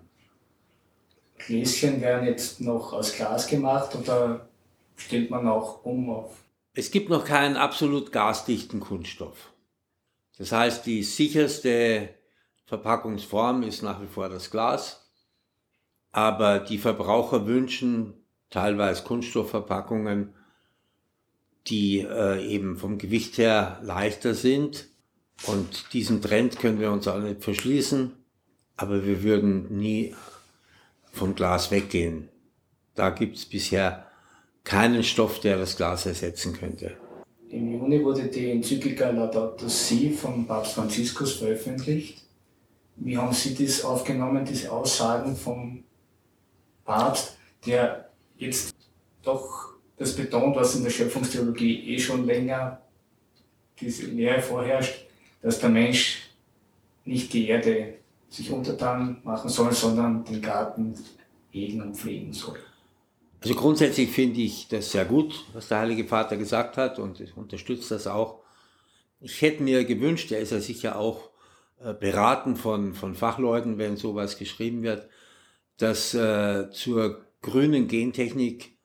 Gläschen 1.38 2.00
werden 2.00 2.26
jetzt 2.26 2.60
noch 2.60 2.92
aus 2.92 3.14
Glas 3.14 3.46
gemacht 3.46 3.94
oder 3.94 4.48
stellt 4.96 5.30
man 5.30 5.46
auch 5.46 5.84
um 5.84 6.10
auf 6.10 6.40
es 6.72 6.90
gibt 6.90 7.10
noch 7.10 7.24
keinen 7.24 7.56
absolut 7.56 8.12
gasdichten 8.12 8.80
Kunststoff. 8.80 9.52
Das 10.38 10.52
heißt, 10.52 10.86
die 10.86 11.02
sicherste 11.02 12.10
Verpackungsform 12.64 13.64
ist 13.64 13.82
nach 13.82 14.00
wie 14.00 14.06
vor 14.06 14.28
das 14.28 14.50
Glas. 14.50 15.10
Aber 16.12 16.60
die 16.60 16.78
Verbraucher 16.78 17.46
wünschen 17.46 18.14
teilweise 18.50 19.02
Kunststoffverpackungen, 19.02 20.34
die 21.66 22.00
äh, 22.00 22.46
eben 22.46 22.76
vom 22.76 22.98
Gewicht 22.98 23.38
her 23.38 23.80
leichter 23.82 24.34
sind. 24.34 24.88
Und 25.46 25.92
diesen 25.92 26.20
Trend 26.20 26.58
können 26.58 26.80
wir 26.80 26.92
uns 26.92 27.08
auch 27.08 27.20
nicht 27.20 27.42
verschließen. 27.42 28.12
Aber 28.76 29.04
wir 29.04 29.22
würden 29.22 29.78
nie 29.78 30.14
vom 31.12 31.34
Glas 31.34 31.70
weggehen. 31.70 32.28
Da 32.94 33.10
gibt 33.10 33.36
es 33.36 33.46
bisher 33.46 34.06
keinen 34.64 35.02
Stoff, 35.02 35.40
der 35.40 35.58
das 35.58 35.76
Glas 35.76 36.06
ersetzen 36.06 36.52
könnte. 36.52 36.96
Im 37.48 37.72
Juni 37.72 38.02
wurde 38.04 38.28
die 38.28 38.50
Enzyklika 38.50 39.10
Laudato 39.10 39.68
Si 39.68 40.10
von 40.10 40.46
Papst 40.46 40.74
Franziskus 40.74 41.34
veröffentlicht. 41.34 42.22
Wie 42.96 43.16
haben 43.16 43.32
Sie 43.32 43.54
das 43.54 43.84
aufgenommen, 43.84 44.44
diese 44.44 44.70
Aussagen 44.70 45.34
vom 45.34 45.82
Papst, 46.84 47.36
der 47.66 48.10
jetzt 48.36 48.74
doch 49.22 49.74
das 50.00 50.16
betont, 50.16 50.56
was 50.56 50.74
in 50.76 50.82
der 50.82 50.90
Schöpfungstheologie 50.90 51.94
eh 51.94 51.98
schon 51.98 52.24
länger 52.24 52.80
diese 53.78 54.06
Lehre 54.06 54.40
vorherrscht, 54.40 55.04
dass 55.42 55.60
der 55.60 55.68
Mensch 55.68 56.22
nicht 57.04 57.30
die 57.34 57.48
Erde 57.48 57.98
sich 58.30 58.50
untertan 58.50 59.20
machen 59.24 59.50
soll, 59.50 59.72
sondern 59.72 60.24
den 60.24 60.40
Garten 60.40 60.94
hegen 61.50 61.82
und 61.82 61.98
pflegen 61.98 62.32
soll. 62.32 62.58
Also 63.42 63.54
grundsätzlich 63.54 64.08
finde 64.10 64.40
ich 64.40 64.68
das 64.68 64.90
sehr 64.90 65.04
gut, 65.04 65.44
was 65.52 65.68
der 65.68 65.80
Heilige 65.80 66.06
Vater 66.06 66.38
gesagt 66.38 66.78
hat 66.78 66.98
und 66.98 67.20
ich 67.20 67.36
unterstütze 67.36 67.92
das 67.92 68.06
auch. 68.06 68.40
Ich 69.20 69.42
hätte 69.42 69.62
mir 69.62 69.84
gewünscht, 69.84 70.32
er 70.32 70.40
ist 70.40 70.52
ja 70.52 70.60
sicher 70.60 70.98
auch 70.98 71.28
äh, 71.78 71.92
beraten 71.92 72.56
von, 72.56 72.94
von 72.94 73.14
Fachleuten, 73.14 73.76
wenn 73.76 73.98
sowas 73.98 74.38
geschrieben 74.38 74.82
wird, 74.82 75.10
dass 75.76 76.14
äh, 76.14 76.70
zur 76.70 77.26
grünen 77.42 77.86
Gentechnik 77.86 78.79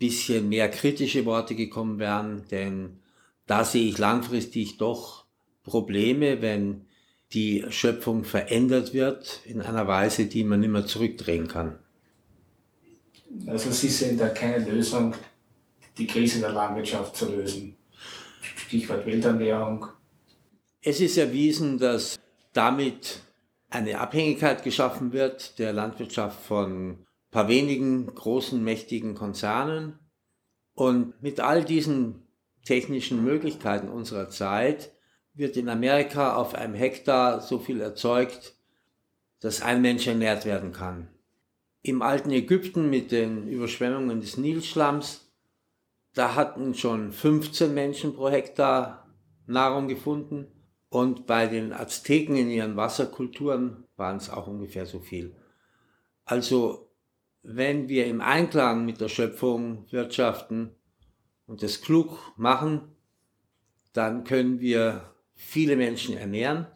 bisschen 0.00 0.48
mehr 0.48 0.68
kritische 0.68 1.24
Worte 1.26 1.54
gekommen 1.54 2.00
wären, 2.00 2.44
denn 2.50 2.98
da 3.46 3.64
sehe 3.64 3.88
ich 3.88 3.98
langfristig 3.98 4.78
doch 4.78 5.26
Probleme, 5.62 6.42
wenn 6.42 6.86
die 7.32 7.64
Schöpfung 7.68 8.24
verändert 8.24 8.92
wird 8.92 9.40
in 9.44 9.60
einer 9.60 9.86
Weise, 9.86 10.26
die 10.26 10.42
man 10.42 10.60
nicht 10.60 10.70
mehr 10.70 10.86
zurückdrehen 10.86 11.46
kann. 11.46 11.78
Also 13.46 13.70
Sie 13.70 13.88
sehen 13.88 14.18
da 14.18 14.28
keine 14.30 14.68
Lösung, 14.68 15.14
die 15.96 16.06
Krise 16.06 16.40
der 16.40 16.52
Landwirtschaft 16.52 17.14
zu 17.14 17.30
lösen. 17.30 17.76
Stichwort 18.56 19.06
Welternährung. 19.06 19.86
Es 20.82 21.00
ist 21.00 21.18
erwiesen, 21.18 21.78
dass 21.78 22.18
damit 22.52 23.20
eine 23.68 24.00
Abhängigkeit 24.00 24.64
geschaffen 24.64 25.12
wird 25.12 25.58
der 25.58 25.72
Landwirtschaft 25.72 26.42
von 26.42 27.06
paar 27.30 27.48
wenigen 27.48 28.06
großen, 28.06 28.62
mächtigen 28.62 29.14
Konzernen. 29.14 29.98
Und 30.74 31.22
mit 31.22 31.40
all 31.40 31.64
diesen 31.64 32.26
technischen 32.64 33.24
Möglichkeiten 33.24 33.88
unserer 33.88 34.30
Zeit 34.30 34.92
wird 35.34 35.56
in 35.56 35.68
Amerika 35.68 36.36
auf 36.36 36.54
einem 36.54 36.74
Hektar 36.74 37.40
so 37.40 37.58
viel 37.58 37.80
erzeugt, 37.80 38.56
dass 39.40 39.62
ein 39.62 39.80
Mensch 39.80 40.06
ernährt 40.06 40.44
werden 40.44 40.72
kann. 40.72 41.08
Im 41.82 42.02
alten 42.02 42.30
Ägypten 42.30 42.90
mit 42.90 43.10
den 43.10 43.48
Überschwemmungen 43.48 44.20
des 44.20 44.36
Nilschlamms, 44.36 45.32
da 46.14 46.34
hatten 46.34 46.74
schon 46.74 47.12
15 47.12 47.72
Menschen 47.72 48.14
pro 48.14 48.28
Hektar 48.28 49.06
Nahrung 49.46 49.88
gefunden 49.88 50.48
und 50.90 51.26
bei 51.26 51.46
den 51.46 51.72
Azteken 51.72 52.36
in 52.36 52.50
ihren 52.50 52.76
Wasserkulturen 52.76 53.84
waren 53.96 54.16
es 54.16 54.28
auch 54.28 54.46
ungefähr 54.46 54.86
so 54.86 55.00
viel. 55.00 55.36
Also 56.24 56.89
wenn 57.42 57.88
wir 57.88 58.06
im 58.06 58.20
Einklang 58.20 58.84
mit 58.84 59.00
der 59.00 59.08
Schöpfung 59.08 59.86
wirtschaften 59.90 60.74
und 61.46 61.62
das 61.62 61.80
klug 61.80 62.18
machen, 62.36 62.82
dann 63.92 64.24
können 64.24 64.60
wir 64.60 65.14
viele 65.34 65.76
Menschen 65.76 66.16
ernähren. 66.16 66.66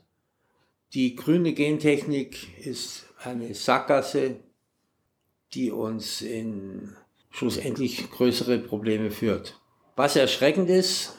Die 0.95 1.15
grüne 1.17 1.53
Gentechnik 1.53 2.59
ist 2.65 3.07
eine 3.23 3.55
Sackgasse, 3.55 4.37
die 5.53 5.71
uns 5.71 6.23
in 6.23 6.95
schlussendlich 7.31 8.11
größere 8.11 8.59
Probleme 8.59 9.11
führt. 9.11 9.61
Was 9.97 10.17
erschreckend 10.17 10.71
ist, 10.71 11.17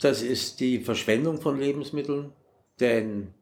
das 0.00 0.22
ist 0.22 0.60
die 0.60 0.80
Verschwendung 0.80 1.40
von 1.40 1.58
Lebensmitteln, 1.58 2.32
denn 2.78 3.34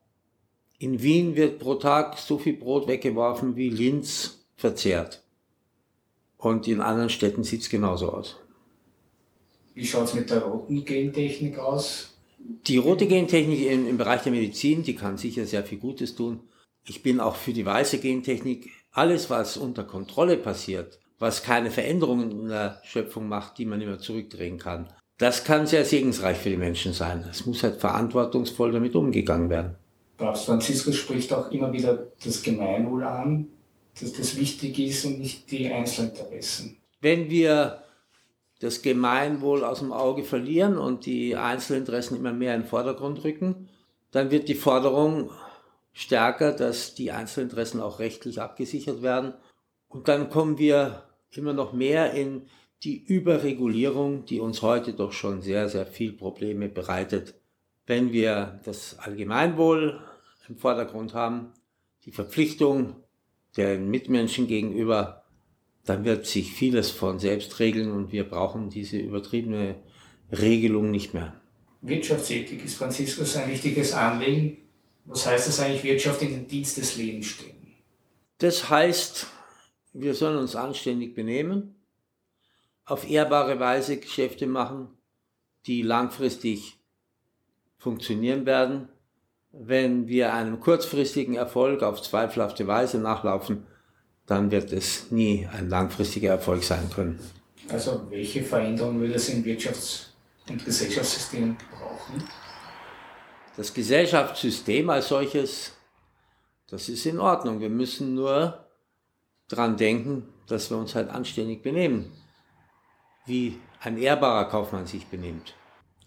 in 0.79 1.03
Wien 1.03 1.35
wird 1.35 1.59
pro 1.59 1.75
Tag 1.75 2.19
so 2.19 2.39
viel 2.39 2.57
Brot 2.57 2.87
weggeworfen, 2.87 3.57
wie 3.57 3.71
Linz 3.71 4.47
verzehrt. 4.55 5.24
Und 6.45 6.69
in 6.69 6.83
anderen 6.83 7.09
Städten 7.09 7.43
sieht 7.43 7.63
es 7.63 7.71
genauso 7.71 8.13
aus. 8.13 8.37
Wie 9.73 9.87
schaut 9.87 10.05
es 10.05 10.15
mit 10.15 10.29
der 10.29 10.43
roten 10.43 10.85
Gentechnik 10.85 11.59
aus? 11.59 12.19
Die 12.39 12.77
rote 12.77 13.07
Gentechnik 13.07 13.63
im, 13.63 13.89
im 13.89 13.97
Bereich 13.97 14.25
der 14.25 14.33
Medizin, 14.33 14.83
die 14.83 14.95
kann 14.95 15.17
sicher 15.17 15.47
sehr 15.47 15.65
viel 15.65 15.79
Gutes 15.79 16.17
tun. 16.17 16.41
Ich 16.87 17.03
bin 17.03 17.19
auch 17.19 17.37
für 17.37 17.55
die 17.55 17.65
weiße 17.65 17.97
Gentechnik. 17.99 18.69
Alles, 18.93 19.31
was 19.31 19.57
unter 19.57 19.85
Kontrolle 19.85 20.37
passiert, 20.37 20.99
was 21.19 21.43
keine 21.43 21.71
Veränderungen 21.71 22.31
in 22.31 22.49
der 22.49 22.79
Schöpfung 22.85 23.27
macht, 23.27 23.57
die 23.57 23.65
man 23.65 23.81
immer 23.81 23.99
zurückdrehen 23.99 24.59
kann, 24.59 24.91
das 25.17 25.45
kann 25.45 25.67
sehr 25.67 25.87
segensreich 25.87 26.37
für 26.37 26.51
die 26.51 26.59
Menschen 26.59 26.93
sein. 26.93 27.25
Es 27.31 27.47
muss 27.47 27.63
halt 27.63 27.81
verantwortungsvoll 27.81 28.71
damit 28.71 28.95
umgegangen 28.95 29.49
werden. 29.49 29.77
Papst 30.19 30.45
Franziskus 30.45 30.97
spricht 30.97 31.33
auch 31.33 31.51
immer 31.51 31.73
wieder 31.73 32.09
das 32.23 32.43
Gemeinwohl 32.43 33.05
an, 33.05 33.49
dass 34.01 34.13
das 34.13 34.37
wichtig 34.37 34.79
ist 34.79 35.05
und 35.05 35.21
nicht 35.21 35.51
die 35.51 35.73
Einzelinteressen. 35.73 36.77
Wenn 37.01 37.31
wir 37.31 37.83
das 38.61 38.83
Gemeinwohl 38.83 39.65
aus 39.65 39.81
dem 39.81 39.93
Auge 39.93 40.25
verlieren 40.25 40.79
und 40.79 41.07
die 41.07 41.37
Einzelinteressen 41.37 42.17
immer 42.17 42.33
mehr 42.33 42.55
in 42.55 42.63
den 42.63 42.69
Vordergrund 42.69 43.25
rücken, 43.25 43.69
dann 44.11 44.31
wird 44.31 44.49
die 44.49 44.55
Forderung 44.55 45.31
stärker, 45.93 46.53
dass 46.53 46.95
die 46.95 47.13
Einzelinteressen 47.13 47.81
auch 47.81 47.99
rechtlich 47.99 48.41
abgesichert 48.41 49.03
werden. 49.03 49.35
Und 49.89 50.09
dann 50.09 50.31
kommen 50.31 50.59
wir 50.59 51.05
immer 51.31 51.53
noch 51.53 51.73
mehr 51.73 52.13
in 52.13 52.47
die 52.83 53.03
Überregulierung, 53.03 54.25
die 54.27 54.41
uns 54.41 54.63
heute 54.63 54.93
doch 54.93 55.13
schon 55.13 55.41
sehr, 55.41 55.69
sehr 55.69 55.87
viel 55.87 56.13
Probleme 56.13 56.69
bereitet. 56.69 57.35
Wenn 57.87 58.13
wir 58.13 58.61
das 58.65 58.99
Allgemeinwohl 58.99 60.01
im 60.49 60.57
Vordergrund 60.57 61.15
haben, 61.15 61.53
die 62.05 62.13
Verpflichtung 62.13 63.04
der 63.57 63.79
Mitmenschen 63.79 64.47
gegenüber, 64.47 65.25
dann 65.85 66.05
wird 66.05 66.27
sich 66.27 66.53
vieles 66.53 66.91
von 66.91 67.19
selbst 67.19 67.59
regeln 67.61 67.93
und 67.93 68.13
wir 68.13 68.29
brauchen 68.29 68.71
diese 68.71 68.99
übertriebene 68.99 69.77
Regelung 70.33 70.91
nicht 70.91 71.15
mehr. 71.15 71.41
Wirtschaftsethik 71.83 72.65
ist 72.65 72.77
Franziskus 72.77 73.37
ein 73.37 73.51
wichtiges 73.51 73.93
Anliegen. 73.93 74.57
Was 75.05 75.27
heißt 75.27 75.49
das 75.49 75.61
eigentlich, 75.61 75.85
Wirtschaft 75.85 76.23
in 76.23 76.31
den 76.31 76.49
Dienst 76.49 76.79
des 76.79 76.97
Lebens 76.97 77.27
stehen? 77.27 77.55
Das 78.39 78.71
heißt, 78.71 79.27
wir 79.93 80.15
sollen 80.15 80.39
uns 80.39 80.57
anständig 80.57 81.15
benehmen, 81.15 81.75
auf 82.87 83.09
ehrbare 83.09 83.61
Weise 83.61 83.99
Geschäfte 83.99 84.47
machen, 84.47 84.89
die 85.67 85.83
langfristig 85.83 86.79
funktionieren 87.77 88.47
werden. 88.47 88.89
Wenn 89.57 90.09
wir 90.09 90.35
einem 90.35 90.59
kurzfristigen 90.59 91.37
Erfolg 91.37 91.83
auf 91.83 92.03
zweifelhafte 92.03 92.67
Weise 92.67 92.99
nachlaufen, 92.99 93.67
dann 94.27 94.51
wird 94.51 94.73
es 94.73 95.11
nie 95.13 95.47
ein 95.53 95.69
langfristiger 95.69 96.31
Erfolg 96.31 96.65
sein 96.65 96.91
können. 96.93 97.21
Also 97.69 98.11
welche 98.11 98.43
Veränderungen 98.43 99.01
würde 99.01 99.15
es 99.15 99.29
im 99.29 99.45
Wirtschafts- 99.45 100.07
und 100.49 100.65
Gesellschaftssystem 100.65 101.57
brauchen? 101.71 102.25
Das 103.57 103.73
Gesellschaftssystem 103.73 104.91
als 104.91 105.09
solches, 105.09 105.73
das 106.69 106.89
ist 106.89 107.07
in 107.07 107.21
Ordnung. 107.21 107.61
Wir 107.61 107.71
müssen 107.71 108.15
nur 108.15 108.67
daran 109.49 109.77
denken, 109.77 110.29
dass 110.49 110.71
wir 110.71 110.77
uns 110.79 110.97
halt 110.97 111.11
anständig 111.11 111.63
benehmen, 111.63 112.11
wie 113.25 113.61
ein 113.81 113.99
ehrbarer 113.99 114.47
Kaufmann 114.47 114.87
sich 114.87 115.07
benimmt. 115.07 115.55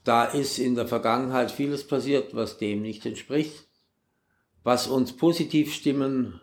Da 0.07 0.23
ist 0.23 0.57
in 0.57 0.75
der 0.75 0.87
Vergangenheit 0.87 1.51
vieles 1.51 1.85
passiert, 1.85 2.33
was 2.33 2.57
dem 2.57 2.81
nicht 2.81 3.05
entspricht. 3.05 3.67
Was 4.63 4.87
uns 4.87 5.11
positiv 5.11 5.73
stimmen 5.73 6.39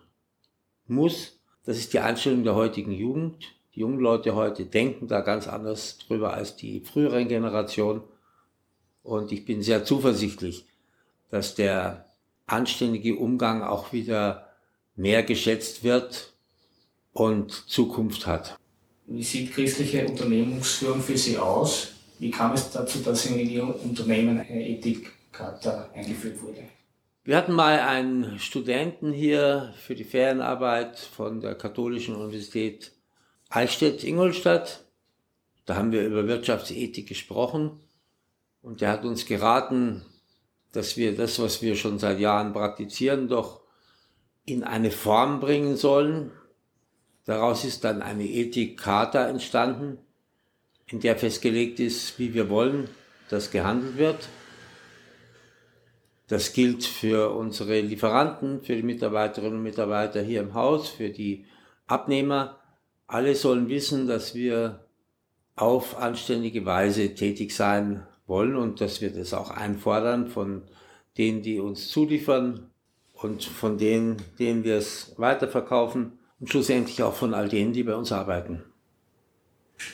muss, 0.87 1.41
das 1.65 1.79
ist 1.79 1.95
die 1.95 2.01
Einstellung 2.01 2.45
der 2.45 2.57
heutigen 2.57 2.93
Jugend. 2.93 3.43
Die 3.75 3.81
jungen 3.81 4.01
Leute 4.01 4.35
heute 4.35 4.67
denken 4.67 5.09
da 5.09 5.23
ganz 5.23 5.49
anders 5.49 5.97
drüber 5.97 6.35
als 6.35 6.57
die 6.57 6.81
früheren 6.81 7.27
Generationen. 7.27 8.03
Und 9.03 9.33
ich 9.33 9.47
bin 9.47 9.63
sehr 9.63 9.83
zuversichtlich, 9.83 10.67
dass 11.31 11.55
der 11.55 12.05
anständige 12.45 13.17
Umgang 13.17 13.63
auch 13.63 13.95
wieder 13.95 14.47
mehr 14.95 15.23
geschätzt 15.23 15.83
wird 15.83 16.35
und 17.15 17.51
Zukunft 17.51 18.27
hat. 18.27 18.59
Wie 19.07 19.23
sieht 19.23 19.55
christliche 19.55 20.07
Unternehmensführung 20.07 21.01
für 21.01 21.17
Sie 21.17 21.39
aus? 21.39 21.94
Wie 22.19 22.31
kam 22.31 22.53
es 22.53 22.71
dazu, 22.71 23.01
dass 23.01 23.27
in 23.27 23.39
Ihr 23.39 23.63
Unternehmen 23.85 24.39
eine 24.39 24.69
Ethikkarte 24.69 25.91
eingeführt 25.95 26.41
wurde? 26.43 26.63
Wir 27.25 27.37
hatten 27.37 27.53
mal 27.53 27.79
einen 27.81 28.39
Studenten 28.39 29.13
hier 29.13 29.73
für 29.79 29.95
die 29.95 30.05
Ferienarbeit 30.05 30.99
von 30.99 31.41
der 31.41 31.55
Katholischen 31.55 32.15
Universität 32.15 32.93
Eichstätt-Ingolstadt. 33.49 34.85
Da 35.65 35.77
haben 35.77 35.91
wir 35.91 36.05
über 36.07 36.29
Wirtschaftsethik 36.29 37.09
gesprochen 37.09 37.81
und 38.61 38.81
der 38.81 38.91
hat 38.91 39.05
uns 39.05 39.25
geraten, 39.25 40.05
dass 40.73 40.97
wir 40.97 41.17
das, 41.17 41.39
was 41.39 41.63
wir 41.63 41.77
schon 41.77 41.99
seit 41.99 42.19
Jahren 42.19 42.53
praktizieren, 42.53 43.29
doch 43.29 43.63
in 44.45 44.63
eine 44.63 44.91
Form 44.91 45.41
bringen 45.41 45.77
sollen. 45.77 46.31
Daraus 47.25 47.65
ist 47.65 47.85
dann 47.85 48.03
eine 48.03 48.25
Ethik-Charta 48.25 49.29
entstanden, 49.29 49.99
in 50.87 51.01
der 51.01 51.17
festgelegt 51.17 51.81
ist, 51.81 52.19
wie 52.19 52.35
wir 52.35 52.49
wollen, 52.51 52.89
dass 53.31 53.51
gehandelt 53.51 53.97
wird. 53.97 54.29
Das 56.29 56.53
gilt 56.53 56.85
für 56.85 57.35
unsere 57.35 57.81
Lieferanten, 57.81 58.63
für 58.63 58.77
die 58.77 58.83
Mitarbeiterinnen 58.83 59.59
und 59.59 59.63
Mitarbeiter 59.63 60.23
hier 60.23 60.41
im 60.41 60.55
Haus, 60.55 60.89
für 60.89 61.11
die 61.11 61.45
Abnehmer. 61.87 62.59
Alle 63.07 63.35
sollen 63.35 63.69
wissen, 63.69 64.07
dass 64.07 64.35
wir 64.35 64.87
auf 65.57 65.99
anständige 65.99 66.65
Weise 66.65 67.15
tätig 67.15 67.55
sein 67.55 68.07
wollen 68.27 68.57
und 68.57 68.81
dass 68.81 69.01
wir 69.01 69.11
das 69.11 69.35
auch 69.35 69.51
einfordern 69.51 70.29
von 70.29 70.63
denen, 71.19 71.43
die 71.43 71.61
uns 71.61 71.89
zuliefern 71.89 72.71
und 73.13 73.45
von 73.45 73.79
denen, 73.79 74.17
denen 74.39 74.65
wir 74.65 74.77
es 74.77 75.15
weiterverkaufen 75.19 76.19
und 76.41 76.51
schlussendlich 76.51 77.03
auch 77.03 77.15
von 77.15 77.35
all 77.35 77.49
denen, 77.49 77.73
die 77.73 77.85
bei 77.85 77.95
uns 77.95 78.11
arbeiten. 78.11 78.65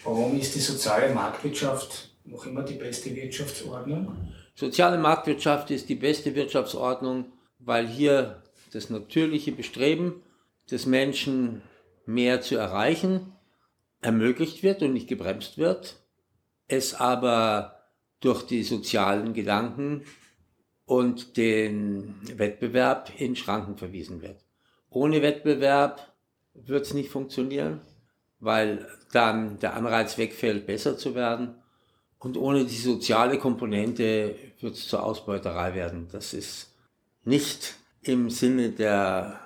Warum 0.05 0.39
ist 0.39 0.55
die 0.55 0.61
soziale 0.61 1.13
Marktwirtschaft 1.15 2.15
noch 2.25 2.47
immer 2.47 2.63
die 2.63 2.75
beste 2.75 3.15
Wirtschaftsordnung? 3.15 4.33
Soziale 4.55 4.99
Marktwirtschaft 4.99 5.71
ist 5.71 5.89
die 5.89 5.95
beste 5.95 6.35
Wirtschaftsordnung, 6.35 7.33
weil 7.59 7.87
hier 7.87 8.43
das 8.73 8.91
natürliche 8.91 9.53
Bestreben 9.53 10.23
des 10.71 10.87
Menschen 10.87 11.63
mehr 12.07 12.41
zu 12.41 12.57
erreichen 12.57 13.33
ermöglicht 14.03 14.63
wird 14.63 14.83
und 14.83 14.93
nicht 14.95 15.09
gebremst 15.09 15.59
wird, 15.59 15.97
es 16.69 16.95
aber 16.95 17.83
durch 18.21 18.43
die 18.43 18.63
sozialen 18.63 19.35
Gedanken 19.35 20.05
und 20.87 21.37
den 21.37 22.15
Wettbewerb 22.37 23.13
in 23.19 23.37
Schranken 23.37 23.77
verwiesen 23.77 24.23
wird. 24.23 24.45
Ohne 24.89 25.23
Wettbewerb 25.23 26.15
wird 26.55 26.87
es 26.87 26.95
nicht 26.95 27.11
funktionieren, 27.11 27.81
weil 28.41 28.87
dann 29.13 29.59
der 29.61 29.75
Anreiz 29.75 30.19
wegfällt, 30.19 30.67
besser 30.67 30.97
zu 30.97 31.15
werden. 31.15 31.55
Und 32.19 32.37
ohne 32.37 32.65
die 32.65 32.77
soziale 32.77 33.39
Komponente 33.39 34.35
wird 34.61 34.75
es 34.75 34.89
zur 34.89 35.05
Ausbeuterei 35.05 35.75
werden. 35.75 36.09
Das 36.13 36.35
ist 36.35 36.75
nicht 37.25 37.77
im 38.03 38.31
Sinne 38.31 38.71
der 38.71 39.41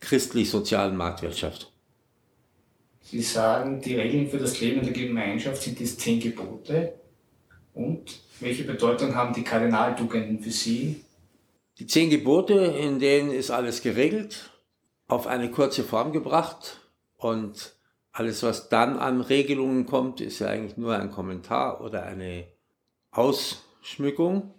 christlich-sozialen 0.00 0.96
Marktwirtschaft. 0.96 1.72
Sie 3.02 3.22
sagen, 3.22 3.80
die 3.80 3.96
Regeln 3.96 4.28
für 4.28 4.38
das 4.38 4.60
Leben 4.60 4.80
in 4.80 4.92
der 4.92 4.92
Gemeinschaft 4.92 5.62
sind 5.62 5.78
die 5.78 5.84
zehn 5.84 6.20
Gebote. 6.20 6.94
Und 7.74 8.20
welche 8.40 8.64
Bedeutung 8.64 9.14
haben 9.14 9.34
die 9.34 9.44
Kardinaltugenden 9.44 10.40
für 10.40 10.50
Sie? 10.50 11.04
Die 11.78 11.86
zehn 11.86 12.10
Gebote, 12.10 12.54
in 12.54 12.98
denen 12.98 13.32
ist 13.32 13.50
alles 13.50 13.82
geregelt, 13.82 14.50
auf 15.08 15.26
eine 15.26 15.50
kurze 15.50 15.84
Form 15.84 16.12
gebracht 16.12 16.80
und 17.16 17.74
alles, 18.12 18.42
was 18.42 18.68
dann 18.68 18.98
an 18.98 19.20
Regelungen 19.20 19.86
kommt, 19.86 20.20
ist 20.20 20.38
ja 20.38 20.48
eigentlich 20.48 20.76
nur 20.76 20.96
ein 20.96 21.10
Kommentar 21.10 21.80
oder 21.80 22.02
eine 22.04 22.46
Ausschmückung. 23.10 24.54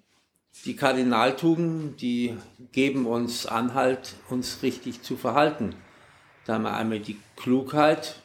Die 0.65 0.75
Kardinaltugenden, 0.75 1.95
die 1.97 2.35
geben 2.71 3.05
uns 3.05 3.45
Anhalt, 3.45 4.15
uns 4.29 4.63
richtig 4.63 5.03
zu 5.03 5.17
verhalten. 5.17 5.75
Da 6.45 6.55
haben 6.55 6.63
wir 6.63 6.73
einmal 6.73 6.99
die 6.99 7.17
Klugheit, 7.35 8.15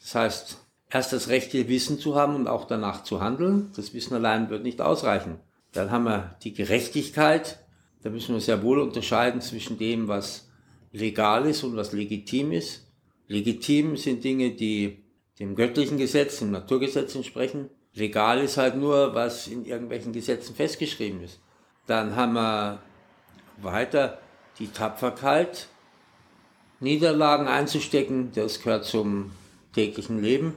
das 0.00 0.14
heißt, 0.14 0.58
erst 0.90 1.12
das 1.12 1.28
rechte 1.28 1.68
Wissen 1.68 1.98
zu 1.98 2.16
haben 2.16 2.34
und 2.34 2.48
auch 2.48 2.66
danach 2.66 3.04
zu 3.04 3.20
handeln. 3.20 3.70
Das 3.76 3.94
Wissen 3.94 4.14
allein 4.14 4.50
wird 4.50 4.62
nicht 4.62 4.80
ausreichen. 4.80 5.38
Dann 5.72 5.90
haben 5.90 6.04
wir 6.04 6.36
die 6.42 6.52
Gerechtigkeit. 6.52 7.64
Da 8.02 8.10
müssen 8.10 8.34
wir 8.34 8.40
sehr 8.40 8.62
wohl 8.62 8.80
unterscheiden 8.80 9.40
zwischen 9.40 9.78
dem, 9.78 10.08
was 10.08 10.48
legal 10.92 11.46
ist 11.46 11.62
und 11.62 11.76
was 11.76 11.92
legitim 11.92 12.52
ist. 12.52 12.91
Legitim 13.28 13.96
sind 13.96 14.24
Dinge, 14.24 14.50
die 14.50 15.02
dem 15.38 15.54
göttlichen 15.54 15.98
Gesetz, 15.98 16.38
dem 16.38 16.50
Naturgesetz 16.50 17.14
entsprechen. 17.14 17.70
Legal 17.94 18.40
ist 18.40 18.56
halt 18.56 18.76
nur, 18.76 19.14
was 19.14 19.48
in 19.48 19.64
irgendwelchen 19.64 20.12
Gesetzen 20.12 20.54
festgeschrieben 20.54 21.22
ist. 21.22 21.40
Dann 21.86 22.16
haben 22.16 22.34
wir 22.34 22.80
weiter 23.58 24.18
die 24.58 24.68
Tapferkeit, 24.68 25.68
Niederlagen 26.80 27.46
einzustecken, 27.46 28.32
das 28.34 28.60
gehört 28.60 28.84
zum 28.84 29.32
täglichen 29.72 30.20
Leben. 30.20 30.54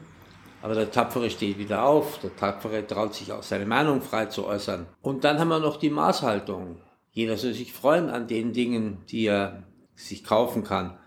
Aber 0.62 0.74
der 0.74 0.90
Tapfere 0.90 1.30
steht 1.30 1.60
wieder 1.60 1.86
auf, 1.86 2.20
der 2.20 2.36
Tapfere 2.36 2.86
traut 2.88 3.14
sich 3.14 3.32
auch 3.32 3.44
seine 3.44 3.68
Meinung 3.68 4.02
frei 4.02 4.26
zu 4.26 4.48
äußern. 4.48 4.88
Und 5.02 5.24
dann 5.24 5.38
haben 5.38 5.50
wir 5.50 5.60
noch 5.60 5.78
die 5.78 5.92
Maßhaltung. 5.92 6.82
Jeder 7.12 7.38
soll 7.38 7.54
sich 7.54 7.72
freuen 7.72 8.10
an 8.10 8.28
den 8.28 8.52
Dingen, 8.52 9.04
die 9.10 9.28
er 9.28 9.64
sich 9.96 10.24
kaufen 10.24 10.64
kann. 10.64 10.98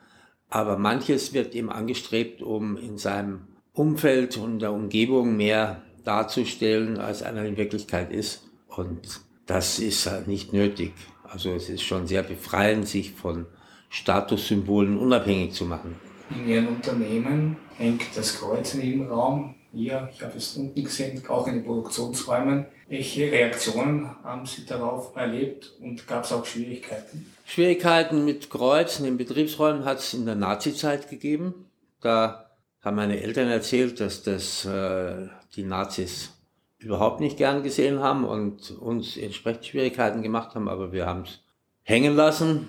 Aber 0.50 0.78
manches 0.78 1.34
wird 1.34 1.54
ihm 1.54 1.68
angestrebt, 1.68 2.42
um 2.42 2.76
in 2.76 2.96
seinem 2.96 3.40
Umfeld 3.72 4.36
und 4.36 4.60
der 4.60 4.72
Umgebung 4.72 5.36
mehr 5.36 5.82
darzustellen, 6.04 6.98
als 6.98 7.22
einer 7.22 7.44
in 7.44 7.56
Wirklichkeit 7.56 8.12
ist. 8.12 8.48
Und 8.68 9.20
das 9.46 9.78
ist 9.78 10.06
halt 10.06 10.26
nicht 10.26 10.52
nötig. 10.52 10.92
Also 11.24 11.50
es 11.50 11.68
ist 11.68 11.82
schon 11.82 12.06
sehr 12.06 12.22
befreiend, 12.22 12.88
sich 12.88 13.12
von 13.12 13.46
Statussymbolen 13.90 14.98
unabhängig 14.98 15.52
zu 15.52 15.64
machen. 15.64 15.96
In 16.30 16.48
Ihren 16.48 16.68
Unternehmen 16.68 17.56
hängt 17.76 18.04
das 18.14 18.38
Kreuz 18.38 18.74
in 18.74 18.82
jedem 18.82 19.06
Raum. 19.08 19.54
Hier, 19.72 20.08
ich 20.12 20.22
habe 20.22 20.36
es 20.36 20.56
unten 20.56 20.82
gesehen, 20.82 21.22
auch 21.28 21.46
in 21.46 21.54
den 21.56 21.64
Produktionsräumen. 21.64 22.66
Welche 22.88 23.30
Reaktionen 23.30 24.10
haben 24.24 24.46
Sie 24.46 24.64
darauf 24.64 25.14
erlebt 25.14 25.72
und 25.80 26.06
gab 26.06 26.24
es 26.24 26.32
auch 26.32 26.44
Schwierigkeiten? 26.44 27.30
Schwierigkeiten 27.44 28.24
mit 28.24 28.48
Kreuzen 28.50 29.06
in 29.06 29.16
Betriebsräumen 29.16 29.84
hat 29.84 29.98
es 29.98 30.14
in 30.14 30.24
der 30.24 30.34
Nazizeit 30.34 31.10
gegeben. 31.10 31.66
Da 32.00 32.50
haben 32.80 32.96
meine 32.96 33.20
Eltern 33.20 33.48
erzählt, 33.48 34.00
dass 34.00 34.22
das 34.22 34.64
äh, 34.64 35.28
die 35.54 35.64
Nazis 35.64 36.30
überhaupt 36.78 37.20
nicht 37.20 37.36
gern 37.36 37.62
gesehen 37.62 38.00
haben 38.00 38.24
und 38.24 38.70
uns 38.70 39.16
entsprechend 39.16 39.66
Schwierigkeiten 39.66 40.22
gemacht 40.22 40.54
haben, 40.54 40.68
aber 40.68 40.92
wir 40.92 41.06
haben 41.06 41.22
es 41.22 41.40
hängen 41.82 42.14
lassen 42.14 42.68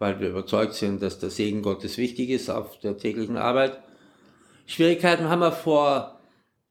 weil 0.00 0.18
wir 0.18 0.30
überzeugt 0.30 0.74
sind, 0.74 1.02
dass 1.02 1.20
der 1.20 1.30
Segen 1.30 1.62
Gottes 1.62 1.98
wichtig 1.98 2.30
ist 2.30 2.50
auf 2.50 2.80
der 2.80 2.96
täglichen 2.96 3.36
Arbeit. 3.36 3.78
Schwierigkeiten 4.66 5.28
haben 5.28 5.40
wir 5.40 5.52
vor 5.52 6.19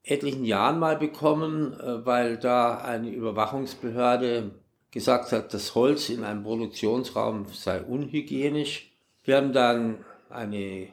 etlichen 0.04 0.46
Jahren 0.46 0.80
mal 0.80 0.98
bekommen, 0.98 1.74
äh, 1.74 2.06
weil 2.06 2.38
da 2.38 2.78
eine 2.78 3.10
Überwachungsbehörde 3.10 4.52
gesagt 4.92 5.32
hat, 5.32 5.54
das 5.54 5.76
Holz 5.76 6.10
in 6.10 6.24
einem 6.24 6.44
Produktionsraum 6.44 7.46
sei 7.52 7.82
unhygienisch. 7.82 8.92
Wir 9.24 9.38
haben 9.38 9.54
dann 9.54 10.04
eine 10.30 10.88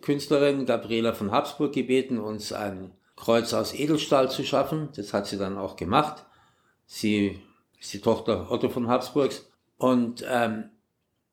Künstlerin, 0.00 0.66
Gabriela 0.66 1.12
von 1.12 1.30
Habsburg, 1.30 1.72
gebeten, 1.72 2.18
uns 2.18 2.52
ein 2.52 2.92
Kreuz 3.16 3.54
aus 3.54 3.74
Edelstahl 3.74 4.30
zu 4.30 4.44
schaffen. 4.44 4.88
Das 4.96 5.14
hat 5.14 5.26
sie 5.26 5.38
dann 5.38 5.56
auch 5.56 5.76
gemacht. 5.76 6.24
Sie 6.86 7.40
ist 7.78 7.92
die 7.94 8.00
Tochter 8.00 8.50
Otto 8.50 8.68
von 8.68 8.88
Habsburgs. 8.88 9.50
Und 9.78 10.24
ähm, 10.28 10.70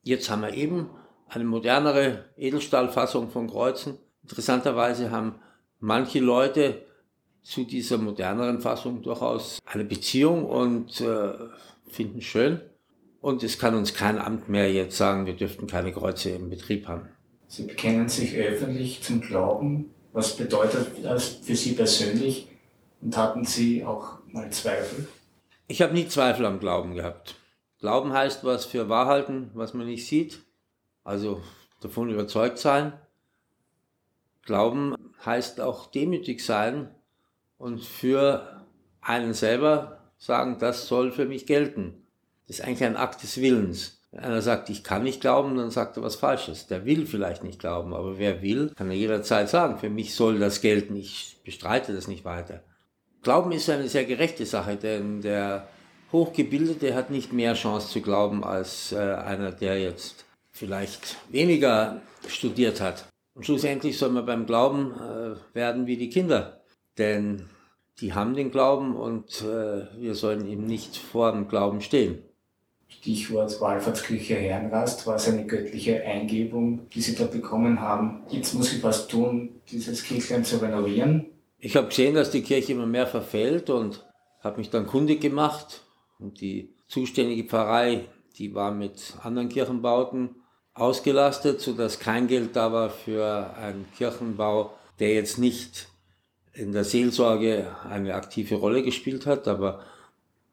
Jetzt 0.03 0.29
haben 0.29 0.41
wir 0.41 0.53
eben 0.53 0.89
eine 1.27 1.43
modernere 1.43 2.25
Edelstahlfassung 2.37 3.29
von 3.29 3.47
Kreuzen. 3.47 3.97
Interessanterweise 4.23 5.11
haben 5.11 5.35
manche 5.79 6.19
Leute 6.19 6.85
zu 7.43 7.63
dieser 7.63 7.97
moderneren 7.97 8.59
Fassung 8.59 9.01
durchaus 9.01 9.59
eine 9.65 9.83
Beziehung 9.83 10.45
und 10.45 11.01
äh, 11.01 11.33
finden 11.89 12.21
schön. 12.21 12.61
Und 13.21 13.43
es 13.43 13.59
kann 13.59 13.75
uns 13.75 13.93
kein 13.93 14.17
Amt 14.17 14.47
mehr 14.49 14.71
jetzt 14.71 14.97
sagen, 14.97 15.25
wir 15.25 15.35
dürften 15.35 15.67
keine 15.67 15.91
Kreuze 15.91 16.29
im 16.29 16.49
Betrieb 16.49 16.87
haben. 16.87 17.09
Sie 17.47 17.63
bekennen 17.63 18.07
sich 18.07 18.35
öffentlich 18.35 19.01
zum 19.01 19.21
Glauben. 19.21 19.93
Was 20.13 20.37
bedeutet 20.37 21.03
das 21.03 21.39
für 21.41 21.55
Sie 21.55 21.73
persönlich? 21.73 22.47
Und 23.01 23.17
hatten 23.17 23.43
Sie 23.43 23.83
auch 23.83 24.19
mal 24.31 24.49
Zweifel? 24.51 25.07
Ich 25.67 25.81
habe 25.81 25.93
nie 25.93 26.07
Zweifel 26.07 26.45
am 26.45 26.59
Glauben 26.59 26.95
gehabt. 26.95 27.35
Glauben 27.79 28.13
heißt 28.13 28.43
was 28.43 28.65
für 28.65 28.89
wahrhalten, 28.89 29.51
was 29.53 29.73
man 29.73 29.87
nicht 29.87 30.05
sieht, 30.05 30.39
also 31.03 31.41
davon 31.81 32.09
überzeugt 32.09 32.57
sein. 32.57 32.93
Glauben 34.43 34.95
heißt 35.25 35.61
auch 35.61 35.87
demütig 35.87 36.43
sein 36.43 36.89
und 37.59 37.83
für 37.83 38.65
einen 39.01 39.35
selber 39.35 39.99
sagen, 40.17 40.57
das 40.59 40.87
soll 40.87 41.11
für 41.11 41.25
mich 41.25 41.45
gelten. 41.45 42.07
Das 42.47 42.57
ist 42.57 42.65
eigentlich 42.65 42.83
ein 42.83 42.97
Akt 42.97 43.21
des 43.21 43.39
Willens. 43.39 44.01
Wenn 44.11 44.21
einer 44.21 44.41
sagt, 44.41 44.71
ich 44.71 44.83
kann 44.83 45.03
nicht 45.03 45.21
glauben, 45.21 45.55
dann 45.55 45.69
sagt 45.69 45.97
er 45.97 46.03
was 46.03 46.15
Falsches. 46.15 46.65
Der 46.65 46.85
will 46.85 47.05
vielleicht 47.05 47.43
nicht 47.43 47.59
glauben, 47.59 47.93
aber 47.93 48.17
wer 48.17 48.41
will, 48.41 48.71
kann 48.75 48.89
er 48.89 48.95
jederzeit 48.95 49.49
sagen, 49.49 49.77
für 49.77 49.89
mich 49.89 50.15
soll 50.15 50.39
das 50.39 50.61
gelten, 50.61 50.95
ich 50.95 51.37
bestreite 51.45 51.93
das 51.93 52.07
nicht 52.07 52.25
weiter. 52.25 52.63
Glauben 53.21 53.51
ist 53.51 53.69
eine 53.69 53.87
sehr 53.87 54.05
gerechte 54.05 54.45
Sache, 54.45 54.77
denn 54.77 55.21
der 55.21 55.67
Hochgebildete 56.11 56.95
hat 56.95 57.11
nicht 57.11 57.33
mehr 57.33 57.53
Chance 57.53 57.89
zu 57.89 58.01
glauben 58.01 58.43
als 58.43 58.93
äh, 58.93 58.97
einer, 58.97 59.51
der 59.51 59.79
jetzt 59.79 60.25
vielleicht 60.51 61.17
weniger 61.29 62.01
studiert 62.27 62.81
hat. 62.81 63.05
Und 63.35 63.45
schlussendlich 63.45 63.97
soll 63.97 64.09
man 64.09 64.25
beim 64.25 64.45
Glauben 64.45 64.93
äh, 64.93 65.55
werden 65.55 65.85
wie 65.85 65.97
die 65.97 66.09
Kinder, 66.09 66.58
denn 66.99 67.45
die 67.99 68.13
haben 68.13 68.35
den 68.35 68.51
Glauben 68.51 68.95
und 68.95 69.41
äh, 69.41 69.87
wir 69.97 70.15
sollen 70.15 70.47
ihm 70.47 70.65
nicht 70.65 70.97
vor 70.97 71.31
dem 71.31 71.47
Glauben 71.47 71.81
stehen. 71.81 72.23
Stichwort 72.87 73.61
Wallfahrtskirche 73.61 74.35
Herrenrast 74.35 75.05
war 75.05 75.15
es 75.15 75.27
eine 75.27 75.45
göttliche 75.45 76.03
Eingebung, 76.03 76.89
die 76.93 77.01
Sie 77.01 77.15
da 77.15 77.25
bekommen 77.25 77.79
haben. 77.79 78.23
Jetzt 78.29 78.53
muss 78.53 78.73
ich 78.73 78.83
was 78.83 79.07
tun, 79.07 79.61
dieses 79.71 80.03
Kirchlein 80.03 80.43
zu 80.43 80.57
renovieren. 80.57 81.25
Ich 81.59 81.75
habe 81.75 81.87
gesehen, 81.87 82.15
dass 82.15 82.31
die 82.31 82.41
Kirche 82.41 82.73
immer 82.73 82.87
mehr 82.87 83.07
verfällt 83.07 83.69
und 83.69 84.05
habe 84.41 84.57
mich 84.57 84.69
dann 84.69 84.87
kundig 84.87 85.21
gemacht 85.21 85.83
und 86.17 86.41
die 86.41 86.73
zuständige 86.87 87.43
Pfarrei, 87.43 88.05
die 88.37 88.55
war 88.55 88.71
mit 88.71 89.13
anderen 89.21 89.49
Kirchenbauten 89.49 90.35
ausgelastet, 90.73 91.61
sodass 91.61 91.99
kein 91.99 92.27
Geld 92.27 92.55
da 92.55 92.71
war 92.71 92.89
für 92.89 93.53
einen 93.57 93.85
Kirchenbau, 93.97 94.73
der 94.99 95.13
jetzt 95.13 95.37
nicht 95.37 95.89
in 96.59 96.73
der 96.73 96.83
Seelsorge 96.83 97.67
eine 97.89 98.15
aktive 98.15 98.55
Rolle 98.55 98.83
gespielt 98.83 99.25
hat. 99.25 99.47
Aber 99.47 99.81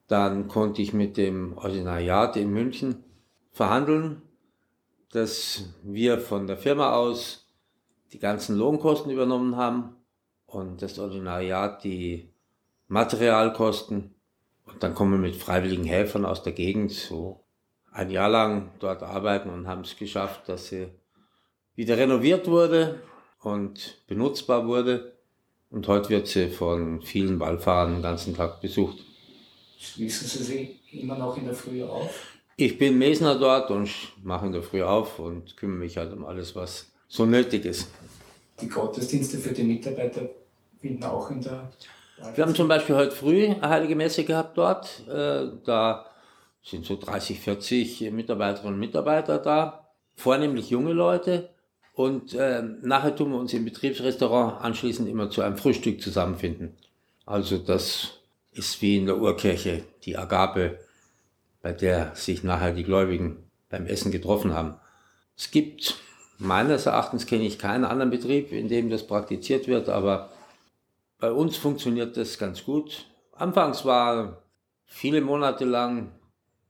dann 0.06 0.46
konnte 0.46 0.80
ich 0.80 0.92
mit 0.92 1.16
dem 1.16 1.58
Ordinariat 1.58 2.36
in 2.36 2.52
München 2.52 3.04
verhandeln, 3.50 4.22
dass 5.10 5.64
wir 5.82 6.18
von 6.18 6.46
der 6.46 6.56
Firma 6.56 6.92
aus 6.94 7.48
die 8.12 8.18
ganzen 8.18 8.56
Lohnkosten 8.56 9.10
übernommen 9.10 9.56
haben 9.56 9.96
und 10.46 10.80
das 10.80 10.98
Ordinariat 10.98 11.82
die 11.82 12.32
Materialkosten 12.88 14.14
und 14.66 14.82
dann 14.82 14.94
kommen 14.94 15.12
wir 15.12 15.18
mit 15.18 15.36
freiwilligen 15.36 15.84
Helfern 15.84 16.24
aus 16.24 16.42
der 16.42 16.52
Gegend 16.52 16.92
so 16.92 17.44
ein 17.90 18.10
Jahr 18.10 18.28
lang 18.28 18.72
dort 18.78 19.02
arbeiten 19.02 19.48
und 19.48 19.66
haben 19.66 19.82
es 19.82 19.96
geschafft, 19.96 20.48
dass 20.48 20.68
sie 20.68 20.88
wieder 21.74 21.96
renoviert 21.96 22.46
wurde 22.46 23.00
und 23.40 24.04
benutzbar 24.06 24.66
wurde. 24.66 25.15
Und 25.70 25.88
heute 25.88 26.10
wird 26.10 26.28
sie 26.28 26.48
von 26.48 27.02
vielen 27.02 27.40
Wallfahrern 27.40 27.94
den 27.94 28.02
ganzen 28.02 28.34
Tag 28.34 28.60
besucht. 28.60 28.98
Schließen 29.78 30.26
Sie 30.26 30.42
sie 30.42 30.80
immer 31.00 31.18
noch 31.18 31.36
in 31.36 31.44
der 31.44 31.54
Früh 31.54 31.82
auf? 31.82 32.38
Ich 32.56 32.78
bin 32.78 32.96
Mesner 32.96 33.38
dort 33.38 33.70
und 33.70 33.90
mache 34.22 34.46
in 34.46 34.52
der 34.52 34.62
Früh 34.62 34.82
auf 34.82 35.18
und 35.18 35.56
kümmere 35.56 35.80
mich 35.80 35.96
halt 35.98 36.12
um 36.12 36.24
alles, 36.24 36.56
was 36.56 36.90
so 37.08 37.26
nötig 37.26 37.66
ist. 37.66 37.90
Die 38.60 38.68
Gottesdienste 38.68 39.36
für 39.38 39.52
die 39.52 39.64
Mitarbeiter 39.64 40.30
finden 40.80 41.04
auch 41.04 41.30
in 41.30 41.42
der. 41.42 41.70
Wir 42.34 42.44
haben 42.44 42.54
zum 42.54 42.68
Beispiel 42.68 42.96
heute 42.96 43.14
früh 43.14 43.44
eine 43.44 43.68
heilige 43.68 43.94
Messe 43.94 44.24
gehabt 44.24 44.56
dort. 44.56 45.06
Äh, 45.06 45.48
da 45.64 46.06
sind 46.62 46.86
so 46.86 46.96
30, 46.96 47.38
40 47.38 48.10
Mitarbeiterinnen 48.10 48.74
und 48.74 48.80
Mitarbeiter 48.80 49.38
da, 49.38 49.90
vornehmlich 50.14 50.70
junge 50.70 50.92
Leute. 50.92 51.50
Und 51.96 52.34
äh, 52.34 52.62
nachher 52.82 53.16
tun 53.16 53.32
wir 53.32 53.38
uns 53.38 53.54
im 53.54 53.64
Betriebsrestaurant 53.64 54.62
anschließend 54.62 55.08
immer 55.08 55.30
zu 55.30 55.40
einem 55.40 55.56
Frühstück 55.56 56.02
zusammenfinden. 56.02 56.76
Also 57.24 57.56
das 57.56 58.18
ist 58.52 58.80
wie 58.82 58.98
in 58.98 59.06
der 59.06 59.16
Urkirche, 59.16 59.82
die 60.04 60.16
Agape 60.16 60.78
bei 61.66 61.72
der 61.72 62.14
sich 62.14 62.44
nachher 62.44 62.72
die 62.72 62.84
Gläubigen 62.84 63.50
beim 63.70 63.86
Essen 63.86 64.12
getroffen 64.12 64.54
haben. 64.54 64.76
Es 65.36 65.50
gibt, 65.50 65.96
meines 66.38 66.86
Erachtens 66.86 67.26
kenne 67.26 67.44
ich 67.44 67.58
keinen 67.58 67.84
anderen 67.84 68.10
Betrieb, 68.10 68.52
in 68.52 68.68
dem 68.68 68.88
das 68.88 69.04
praktiziert 69.04 69.66
wird, 69.66 69.88
aber 69.88 70.30
bei 71.18 71.32
uns 71.32 71.56
funktioniert 71.56 72.16
das 72.16 72.38
ganz 72.38 72.62
gut. 72.62 73.06
Anfangs 73.32 73.84
war 73.84 74.42
viele 74.84 75.20
Monate 75.22 75.64
lang 75.64 76.12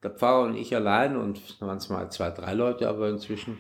der 0.03 0.13
Pfarrer 0.13 0.45
und 0.45 0.57
ich 0.57 0.75
allein 0.75 1.17
und 1.17 1.61
manchmal 1.61 2.11
zwei, 2.11 2.31
drei 2.31 2.55
Leute, 2.55 2.89
aber 2.89 3.11
inzwischen 3.11 3.59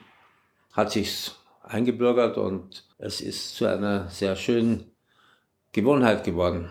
hat 0.72 0.92
sich's 0.92 1.34
eingebürgert 1.66 2.38
und 2.38 2.84
es 2.98 3.20
ist 3.20 3.56
zu 3.56 3.66
einer 3.66 4.08
sehr 4.08 4.36
schönen 4.36 4.90
Gewohnheit 5.72 6.24
geworden. 6.24 6.70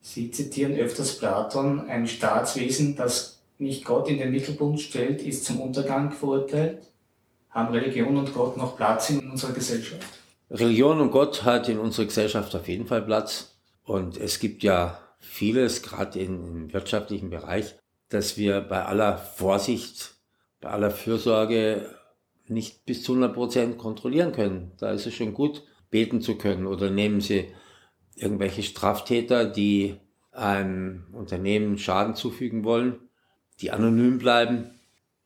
Sie 0.00 0.30
zitieren 0.30 0.74
öfters 0.76 1.18
Platon, 1.18 1.88
ein 1.88 2.06
Staatswesen, 2.06 2.96
das 2.96 3.42
nicht 3.58 3.84
Gott 3.84 4.08
in 4.08 4.18
den 4.18 4.30
Mittelpunkt 4.30 4.80
stellt, 4.80 5.22
ist 5.22 5.44
zum 5.44 5.60
Untergang 5.60 6.12
verurteilt? 6.12 6.86
Haben 7.50 7.74
Religion 7.74 8.16
und 8.16 8.34
Gott 8.34 8.56
noch 8.56 8.76
Platz 8.76 9.10
in 9.10 9.30
unserer 9.30 9.52
Gesellschaft? 9.52 10.06
Religion 10.50 11.00
und 11.00 11.10
Gott 11.10 11.44
hat 11.44 11.68
in 11.68 11.78
unserer 11.78 12.06
Gesellschaft 12.06 12.54
auf 12.54 12.68
jeden 12.68 12.86
Fall 12.86 13.02
Platz. 13.02 13.56
Und 13.82 14.16
es 14.16 14.38
gibt 14.38 14.62
ja 14.62 14.98
vieles, 15.18 15.82
gerade 15.82 16.18
im 16.20 16.72
wirtschaftlichen 16.72 17.30
Bereich, 17.30 17.74
dass 18.08 18.36
wir 18.36 18.60
bei 18.60 18.84
aller 18.84 19.18
Vorsicht, 19.18 20.12
bei 20.60 20.70
aller 20.70 20.90
Fürsorge 20.90 21.94
nicht 22.50 22.84
bis 22.86 23.02
zu 23.02 23.12
100 23.12 23.34
Prozent 23.34 23.78
kontrollieren 23.78 24.32
können. 24.32 24.72
Da 24.78 24.90
ist 24.90 25.06
es 25.06 25.14
schon 25.14 25.34
gut, 25.34 25.62
beten 25.90 26.20
zu 26.20 26.36
können. 26.36 26.66
Oder 26.66 26.90
nehmen 26.90 27.20
Sie 27.20 27.46
irgendwelche 28.14 28.62
Straftäter, 28.62 29.44
die 29.44 29.96
einem 30.32 31.06
Unternehmen 31.12 31.78
Schaden 31.78 32.14
zufügen 32.14 32.64
wollen 32.64 33.00
die 33.60 33.70
anonym 33.70 34.18
bleiben. 34.18 34.70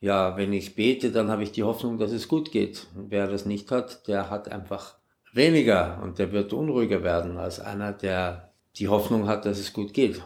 Ja, 0.01 0.37
wenn 0.37 0.53
ich 0.53 0.75
bete, 0.75 1.13
dann 1.13 1.31
habe 1.31 1.43
ich 1.43 1.53
die 1.53 1.63
Hoffnung, 1.63 1.99
dass 1.99 2.13
es 2.13 2.29
gut 2.29 2.53
geht. 2.53 2.87
Wer 2.95 3.27
das 3.27 3.45
nicht 3.45 3.71
hat, 3.71 4.07
der 4.09 4.31
hat 4.31 4.51
einfach 4.51 4.95
weniger 5.33 6.01
und 6.03 6.19
der 6.19 6.33
wird 6.33 6.53
unruhiger 6.53 7.03
werden 7.03 7.37
als 7.37 7.61
einer, 7.61 7.93
der 7.93 8.53
die 8.77 8.89
Hoffnung 8.89 9.29
hat, 9.29 9.45
dass 9.45 9.59
es 9.59 9.73
gut 9.73 9.93
geht. 9.93 10.23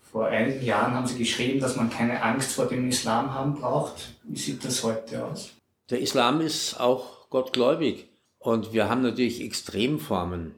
Vor 0.00 0.26
einigen 0.26 0.64
Jahren 0.64 0.94
haben 0.94 1.06
Sie 1.06 1.18
geschrieben, 1.18 1.60
dass 1.60 1.76
man 1.76 1.90
keine 1.90 2.22
Angst 2.22 2.52
vor 2.52 2.66
dem 2.66 2.88
Islam 2.88 3.34
haben 3.34 3.54
braucht. 3.54 4.14
Wie 4.24 4.38
sieht 4.38 4.64
das 4.64 4.82
heute 4.82 5.24
aus? 5.24 5.52
Der 5.90 6.00
Islam 6.00 6.40
ist 6.40 6.80
auch 6.80 7.28
gottgläubig. 7.30 8.08
Und 8.38 8.72
wir 8.72 8.88
haben 8.88 9.02
natürlich 9.02 9.40
Extremformen, 9.40 10.54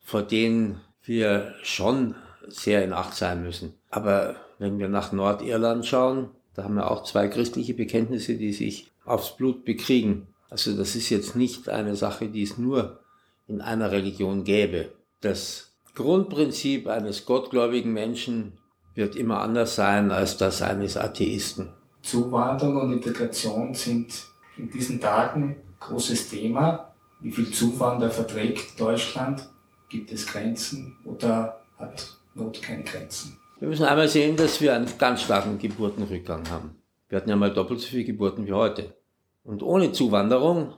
vor 0.00 0.22
denen 0.22 0.80
wir 1.02 1.54
schon 1.62 2.14
sehr 2.48 2.84
in 2.84 2.92
Acht 2.92 3.14
sein 3.14 3.42
müssen. 3.42 3.74
Aber 3.88 4.36
wenn 4.58 4.78
wir 4.78 4.88
nach 4.88 5.12
Nordirland 5.12 5.86
schauen, 5.86 6.30
da 6.54 6.64
haben 6.64 6.74
wir 6.74 6.90
auch 6.90 7.04
zwei 7.04 7.28
christliche 7.28 7.74
Bekenntnisse, 7.74 8.34
die 8.34 8.52
sich 8.52 8.90
aufs 9.04 9.36
Blut 9.36 9.64
bekriegen. 9.64 10.26
Also 10.48 10.76
das 10.76 10.96
ist 10.96 11.10
jetzt 11.10 11.36
nicht 11.36 11.68
eine 11.68 11.94
Sache, 11.94 12.28
die 12.28 12.42
es 12.42 12.58
nur 12.58 13.00
in 13.46 13.60
einer 13.60 13.92
Religion 13.92 14.44
gäbe. 14.44 14.90
Das 15.20 15.72
Grundprinzip 15.94 16.88
eines 16.88 17.24
gottgläubigen 17.26 17.92
Menschen 17.92 18.52
wird 18.94 19.14
immer 19.14 19.40
anders 19.40 19.76
sein 19.76 20.10
als 20.10 20.36
das 20.36 20.62
eines 20.62 20.96
Atheisten. 20.96 21.72
Zuwanderung 22.02 22.80
und 22.82 22.92
Integration 22.92 23.74
sind 23.74 24.29
in 24.60 24.70
diesen 24.70 25.00
Tagen 25.00 25.56
großes 25.80 26.30
Thema. 26.30 26.94
Wie 27.20 27.30
viel 27.30 27.50
Zuwanderer 27.50 28.10
verträgt 28.10 28.78
Deutschland? 28.78 29.48
Gibt 29.88 30.12
es 30.12 30.26
Grenzen 30.26 30.96
oder 31.04 31.62
hat 31.78 32.16
Not 32.34 32.62
keine 32.62 32.84
Grenzen? 32.84 33.38
Wir 33.58 33.68
müssen 33.68 33.84
einmal 33.84 34.08
sehen, 34.08 34.36
dass 34.36 34.60
wir 34.60 34.74
einen 34.74 34.86
ganz 34.98 35.22
starken 35.22 35.58
Geburtenrückgang 35.58 36.48
haben. 36.50 36.76
Wir 37.08 37.16
hatten 37.16 37.28
ja 37.28 37.36
mal 37.36 37.52
doppelt 37.52 37.80
so 37.80 37.88
viele 37.88 38.04
Geburten 38.04 38.46
wie 38.46 38.52
heute. 38.52 38.94
Und 39.42 39.62
ohne 39.62 39.92
Zuwanderung 39.92 40.74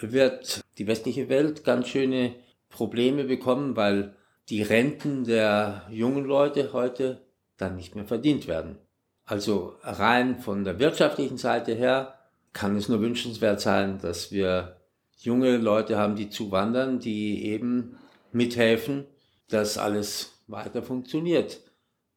wird 0.00 0.64
die 0.78 0.86
westliche 0.86 1.28
Welt 1.28 1.64
ganz 1.64 1.88
schöne 1.88 2.34
Probleme 2.68 3.24
bekommen, 3.24 3.76
weil 3.76 4.14
die 4.48 4.62
Renten 4.62 5.24
der 5.24 5.82
jungen 5.90 6.24
Leute 6.24 6.72
heute 6.72 7.22
dann 7.56 7.76
nicht 7.76 7.94
mehr 7.94 8.06
verdient 8.06 8.48
werden. 8.48 8.78
Also 9.24 9.74
rein 9.82 10.38
von 10.38 10.64
der 10.64 10.78
wirtschaftlichen 10.78 11.36
Seite 11.36 11.74
her 11.74 12.15
kann 12.56 12.74
es 12.74 12.88
nur 12.88 13.02
wünschenswert 13.02 13.60
sein, 13.60 13.98
dass 14.00 14.32
wir 14.32 14.80
junge 15.18 15.58
Leute 15.58 15.98
haben, 15.98 16.16
die 16.16 16.30
zuwandern, 16.30 16.98
die 17.00 17.44
eben 17.44 17.98
mithelfen, 18.32 19.04
dass 19.48 19.76
alles 19.76 20.40
weiter 20.46 20.82
funktioniert. 20.82 21.60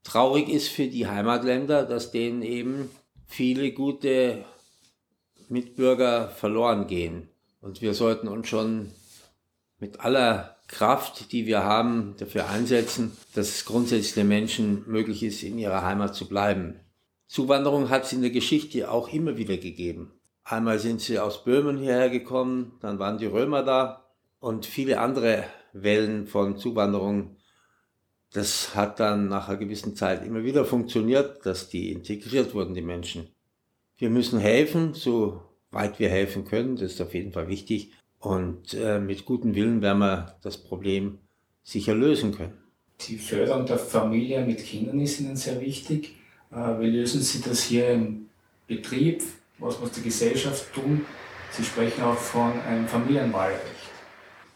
Traurig 0.03 0.47
ist 0.47 0.69
für 0.69 0.87
die 0.87 1.07
Heimatländer, 1.07 1.83
dass 1.83 2.11
denen 2.11 2.41
eben 2.41 2.89
viele 3.27 3.73
gute 3.73 4.45
Mitbürger 5.49 6.29
verloren 6.29 6.87
gehen. 6.87 7.27
Und 7.59 7.81
wir 7.81 7.93
sollten 7.93 8.29
uns 8.29 8.47
schon 8.47 8.91
mit 9.77 9.99
aller 9.99 10.55
Kraft, 10.67 11.33
die 11.33 11.47
wir 11.47 11.63
haben, 11.65 12.15
dafür 12.17 12.47
einsetzen, 12.47 13.11
dass 13.35 13.49
es 13.49 13.65
grundsätzlich 13.65 14.13
den 14.13 14.29
Menschen 14.29 14.85
möglich 14.87 15.21
ist, 15.21 15.43
in 15.43 15.59
ihrer 15.59 15.83
Heimat 15.83 16.15
zu 16.15 16.29
bleiben. 16.29 16.79
Zuwanderung 17.27 17.89
hat 17.89 18.05
es 18.05 18.13
in 18.13 18.21
der 18.21 18.31
Geschichte 18.31 18.89
auch 18.89 19.11
immer 19.11 19.35
wieder 19.35 19.57
gegeben. 19.57 20.13
Einmal 20.49 20.79
sind 20.79 21.01
sie 21.01 21.19
aus 21.19 21.43
Böhmen 21.43 21.77
hierher 21.77 22.09
gekommen, 22.09 22.73
dann 22.81 22.99
waren 22.99 23.17
die 23.17 23.27
Römer 23.27 23.63
da 23.63 24.05
und 24.39 24.65
viele 24.65 24.99
andere 24.99 25.43
Wellen 25.73 26.27
von 26.27 26.57
Zuwanderung 26.57 27.37
das 28.31 28.75
hat 28.75 28.99
dann 28.99 29.27
nach 29.27 29.49
einer 29.49 29.57
gewissen 29.57 29.95
Zeit 29.95 30.25
immer 30.25 30.43
wieder 30.43 30.65
funktioniert, 30.65 31.45
dass 31.45 31.69
die 31.69 31.91
integriert 31.91 32.53
wurden, 32.53 32.75
die 32.75 32.81
Menschen. 32.81 33.29
Wir 33.97 34.09
müssen 34.09 34.39
helfen, 34.39 34.93
so 34.93 35.41
weit 35.71 35.99
wir 35.99 36.09
helfen 36.09 36.45
können, 36.45 36.75
das 36.75 36.93
ist 36.93 37.01
auf 37.01 37.13
jeden 37.13 37.31
Fall 37.31 37.47
wichtig. 37.47 37.91
Und 38.19 38.73
äh, 38.73 38.99
mit 38.99 39.25
gutem 39.25 39.55
Willen 39.55 39.81
werden 39.81 39.99
wir 39.99 40.35
das 40.41 40.57
Problem 40.57 41.19
sicher 41.63 41.95
lösen 41.95 42.33
können. 42.33 42.53
Die 43.07 43.17
Förderung 43.17 43.65
der 43.65 43.79
Familie 43.79 44.45
mit 44.45 44.63
Kindern 44.63 44.99
ist 44.99 45.19
Ihnen 45.19 45.35
sehr 45.35 45.59
wichtig. 45.61 46.15
Äh, 46.51 46.79
wie 46.79 46.89
lösen 46.89 47.21
Sie 47.21 47.41
das 47.41 47.63
hier 47.63 47.89
im 47.89 48.29
Betrieb? 48.67 49.23
Was 49.59 49.79
muss 49.79 49.91
die 49.91 50.03
Gesellschaft 50.03 50.73
tun? 50.73 51.05
Sie 51.51 51.63
sprechen 51.63 52.03
auch 52.03 52.17
von 52.17 52.59
einem 52.61 52.87
Familienwahlrecht. 52.87 53.61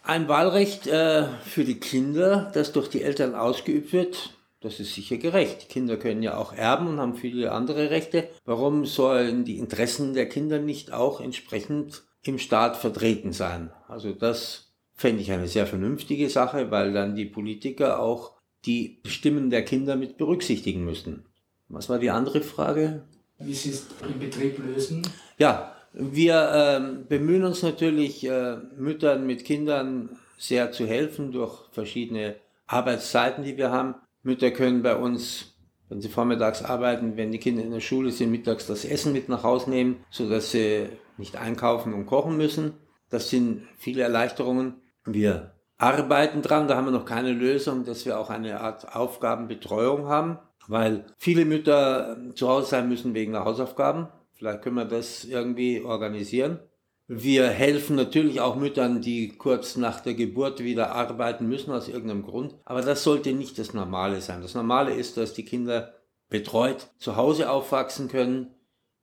Ein 0.04 0.28
Wahlrecht 0.28 0.88
äh, 0.88 1.28
für 1.46 1.64
die 1.64 1.80
Kinder, 1.80 2.52
das 2.54 2.72
durch 2.72 2.90
die 2.90 3.02
Eltern 3.02 3.36
ausgeübt 3.36 3.94
wird, 3.94 4.38
das 4.62 4.80
ist 4.80 4.94
sicher 4.96 5.18
gerecht. 5.18 5.68
Kinder 5.68 5.98
können 5.98 6.24
ja 6.24 6.38
auch 6.38 6.54
erben 6.54 6.88
und 6.88 7.00
haben 7.00 7.16
viele 7.16 7.52
andere 7.52 7.90
Rechte. 7.90 8.30
Warum 8.46 8.86
sollen 8.86 9.44
die 9.44 9.58
Interessen 9.58 10.14
der 10.14 10.30
Kinder 10.30 10.60
nicht 10.60 10.94
auch 10.94 11.20
entsprechend 11.20 12.04
im 12.24 12.40
Staat 12.40 12.78
vertreten 12.78 13.34
sein? 13.34 13.72
Also 13.90 14.14
das 14.14 14.72
fände 14.96 15.22
ich 15.22 15.32
eine 15.32 15.50
sehr 15.50 15.68
vernünftige 15.68 16.30
Sache, 16.30 16.72
weil 16.72 16.94
dann 16.94 17.16
die 17.16 17.26
Politiker 17.26 18.00
auch 18.00 18.38
die 18.66 19.02
Stimmen 19.06 19.50
der 19.50 19.66
Kinder 19.66 19.98
mit 19.98 20.18
berücksichtigen 20.18 20.86
müssen. 20.86 21.26
Was 21.68 21.90
war 21.90 22.00
die 22.00 22.12
andere 22.12 22.40
Frage? 22.42 23.04
Wie 23.46 23.54
Sie 23.54 23.72
es 23.72 23.88
im 24.08 24.20
Betrieb 24.20 24.58
lösen? 24.60 25.08
Ja, 25.38 25.76
wir 25.94 26.52
ähm, 26.54 27.06
bemühen 27.08 27.44
uns 27.44 27.62
natürlich, 27.62 28.26
äh, 28.26 28.58
Müttern 28.78 29.28
mit 29.28 29.46
Kindern 29.46 30.18
sehr 30.38 30.72
zu 30.72 30.88
helfen 30.88 31.32
durch 31.32 31.70
verschiedene 31.72 32.36
Arbeitszeiten, 32.68 33.44
die 33.44 33.58
wir 33.58 33.72
haben. 33.72 33.96
Mütter 34.24 34.52
können 34.52 34.82
bei 34.82 34.96
uns, 34.96 35.56
wenn 35.90 36.02
sie 36.02 36.10
vormittags 36.10 36.64
arbeiten, 36.64 37.18
wenn 37.18 37.32
die 37.32 37.40
Kinder 37.40 37.64
in 37.64 37.72
der 37.72 37.80
Schule 37.80 38.12
sind, 38.12 38.32
mittags 38.32 38.68
das 38.68 38.86
Essen 38.86 39.14
mit 39.14 39.30
nach 39.30 39.44
Hause 39.44 39.70
nehmen, 39.70 40.04
sodass 40.10 40.52
sie 40.52 40.88
nicht 41.18 41.36
einkaufen 41.36 41.94
und 41.94 42.06
kochen 42.06 42.38
müssen. 42.38 42.74
Das 43.10 43.30
sind 43.30 43.68
viele 43.78 44.02
Erleichterungen. 44.02 44.76
Wir 45.06 45.54
arbeiten 45.78 46.42
dran, 46.42 46.68
da 46.68 46.76
haben 46.76 46.86
wir 46.86 46.92
noch 46.92 47.06
keine 47.06 47.34
Lösung, 47.34 47.84
dass 47.84 48.06
wir 48.06 48.18
auch 48.20 48.30
eine 48.30 48.62
Art 48.62 48.96
Aufgabenbetreuung 48.96 50.08
haben, 50.08 50.40
weil 50.68 51.06
viele 51.18 51.46
Mütter 51.46 52.18
zu 52.36 52.48
Hause 52.48 52.68
sein 52.68 52.90
müssen 52.90 53.14
wegen 53.14 53.34
der 53.34 53.46
Hausaufgaben. 53.46 54.08
Vielleicht 54.34 54.62
können 54.62 54.76
wir 54.76 54.86
das 54.86 55.26
irgendwie 55.26 55.82
organisieren. 55.82 56.60
Wir 57.08 57.48
helfen 57.48 57.96
natürlich 57.96 58.40
auch 58.40 58.56
Müttern, 58.56 59.02
die 59.02 59.30
kurz 59.30 59.76
nach 59.76 60.00
der 60.00 60.14
Geburt 60.14 60.64
wieder 60.64 60.94
arbeiten 60.94 61.48
müssen 61.48 61.72
aus 61.72 61.90
irgendeinem 61.90 62.24
Grund. 62.24 62.56
Aber 62.64 62.82
das 62.82 63.04
sollte 63.04 63.34
nicht 63.34 63.60
das 63.60 63.74
Normale 63.74 64.22
sein. 64.22 64.42
Das 64.42 64.56
Normale 64.56 64.94
ist, 64.94 65.18
dass 65.18 65.34
die 65.34 65.46
Kinder 65.46 65.94
betreut 66.30 66.88
zu 66.98 67.16
Hause 67.18 67.50
aufwachsen 67.50 68.08
können. 68.08 68.56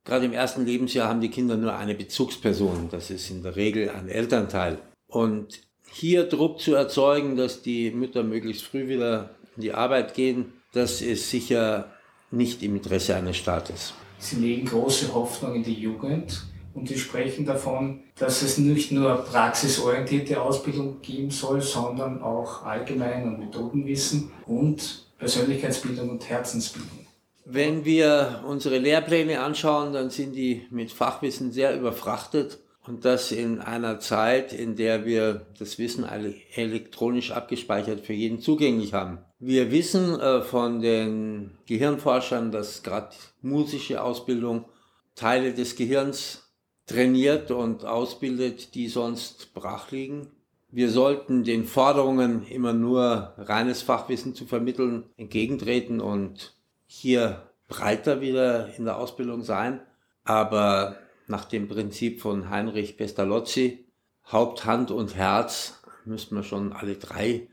Gerade 0.04 0.24
im 0.24 0.32
ersten 0.32 0.64
Lebensjahr 0.64 1.08
haben 1.08 1.20
die 1.20 1.30
Kinder 1.30 1.56
nur 1.56 1.76
eine 1.76 1.94
Bezugsperson. 1.94 2.88
Das 2.90 3.10
ist 3.10 3.30
in 3.30 3.42
der 3.42 3.56
Regel 3.56 3.90
ein 3.90 4.08
Elternteil. 4.08 4.78
Und 5.06 5.60
hier 5.92 6.24
Druck 6.24 6.60
zu 6.60 6.74
erzeugen, 6.74 7.36
dass 7.36 7.62
die 7.62 7.90
Mütter 7.90 8.22
möglichst 8.22 8.64
früh 8.64 8.88
wieder 8.88 9.30
in 9.56 9.62
die 9.62 9.72
Arbeit 9.72 10.14
gehen, 10.14 10.54
das 10.72 11.00
ist 11.02 11.30
sicher 11.30 11.90
nicht 12.30 12.62
im 12.62 12.76
Interesse 12.76 13.16
eines 13.16 13.36
Staates. 13.36 13.94
Sie 14.18 14.36
legen 14.36 14.66
große 14.66 15.12
Hoffnung 15.14 15.56
in 15.56 15.62
die 15.62 15.74
Jugend 15.74 16.44
und 16.74 16.88
Sie 16.88 16.98
sprechen 16.98 17.44
davon, 17.44 18.04
dass 18.18 18.42
es 18.42 18.58
nicht 18.58 18.92
nur 18.92 19.16
praxisorientierte 19.16 20.40
Ausbildung 20.40 21.00
geben 21.00 21.30
soll, 21.30 21.60
sondern 21.60 22.22
auch 22.22 22.64
Allgemein- 22.64 23.24
und 23.24 23.38
Methodenwissen 23.40 24.30
und 24.46 25.06
Persönlichkeitsbildung 25.18 26.10
und 26.10 26.28
Herzensbildung. 26.28 27.06
Wenn 27.44 27.84
wir 27.84 28.44
unsere 28.46 28.78
Lehrpläne 28.78 29.40
anschauen, 29.40 29.92
dann 29.92 30.10
sind 30.10 30.34
die 30.34 30.66
mit 30.70 30.92
Fachwissen 30.92 31.50
sehr 31.50 31.76
überfrachtet 31.76 32.60
und 32.86 33.04
das 33.04 33.32
in 33.32 33.60
einer 33.60 33.98
Zeit, 33.98 34.52
in 34.52 34.76
der 34.76 35.04
wir 35.04 35.46
das 35.58 35.78
Wissen 35.78 36.06
elektronisch 36.54 37.32
abgespeichert 37.32 38.00
für 38.00 38.12
jeden 38.12 38.40
zugänglich 38.40 38.94
haben. 38.94 39.18
Wir 39.42 39.70
wissen 39.70 40.20
äh, 40.20 40.42
von 40.42 40.82
den 40.82 41.52
Gehirnforschern, 41.64 42.52
dass 42.52 42.82
gerade 42.82 43.16
musische 43.40 44.02
Ausbildung 44.02 44.66
Teile 45.14 45.54
des 45.54 45.76
Gehirns 45.76 46.52
trainiert 46.84 47.50
und 47.50 47.86
ausbildet, 47.86 48.74
die 48.74 48.88
sonst 48.88 49.54
brach 49.54 49.92
liegen. 49.92 50.30
Wir 50.70 50.90
sollten 50.90 51.42
den 51.42 51.64
Forderungen, 51.64 52.46
immer 52.48 52.74
nur 52.74 53.32
reines 53.38 53.80
Fachwissen 53.80 54.34
zu 54.34 54.44
vermitteln, 54.44 55.04
entgegentreten 55.16 56.00
und 56.00 56.54
hier 56.86 57.50
breiter 57.66 58.20
wieder 58.20 58.76
in 58.76 58.84
der 58.84 58.98
Ausbildung 58.98 59.42
sein. 59.42 59.80
Aber 60.22 60.98
nach 61.28 61.46
dem 61.46 61.66
Prinzip 61.66 62.20
von 62.20 62.50
Heinrich 62.50 62.98
Pestalozzi, 62.98 63.86
Haupt, 64.30 64.66
Hand 64.66 64.90
und 64.90 65.16
Herz, 65.16 65.82
müssten 66.04 66.36
wir 66.36 66.42
schon 66.42 66.74
alle 66.74 66.96
drei 66.96 67.48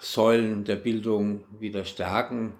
Säulen 0.00 0.64
der 0.64 0.76
Bildung 0.76 1.44
wieder 1.58 1.84
stärken. 1.84 2.54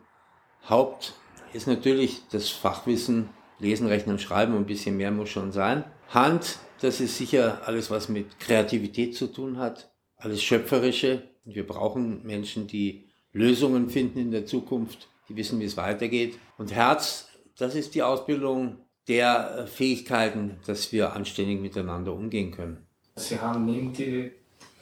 Haupt 0.68 1.14
ist 1.52 1.66
natürlich 1.66 2.22
das 2.30 2.50
Fachwissen, 2.50 3.30
Lesen, 3.58 3.86
Rechnen, 3.86 4.18
Schreiben, 4.18 4.54
ein 4.54 4.66
bisschen 4.66 4.96
mehr 4.96 5.10
muss 5.10 5.30
schon 5.30 5.50
sein. 5.50 5.84
Hand, 6.08 6.58
das 6.80 7.00
ist 7.00 7.16
sicher 7.16 7.62
alles, 7.64 7.90
was 7.90 8.08
mit 8.08 8.38
Kreativität 8.38 9.16
zu 9.16 9.26
tun 9.26 9.58
hat, 9.58 9.90
alles 10.16 10.42
Schöpferische. 10.42 11.30
Wir 11.44 11.66
brauchen 11.66 12.22
Menschen, 12.24 12.66
die 12.66 13.08
Lösungen 13.32 13.88
finden 13.88 14.18
in 14.18 14.30
der 14.30 14.46
Zukunft, 14.46 15.08
die 15.28 15.36
wissen, 15.36 15.60
wie 15.60 15.64
es 15.64 15.76
weitergeht. 15.76 16.38
Und 16.58 16.74
Herz, 16.74 17.28
das 17.56 17.74
ist 17.74 17.94
die 17.94 18.02
Ausbildung 18.02 18.78
der 19.08 19.66
Fähigkeiten, 19.66 20.58
dass 20.66 20.92
wir 20.92 21.14
anständig 21.14 21.60
miteinander 21.60 22.12
umgehen 22.12 22.50
können. 22.50 22.86
Sie 23.16 23.38
haben 23.38 23.64
neben 23.66 23.92
die, 23.92 24.30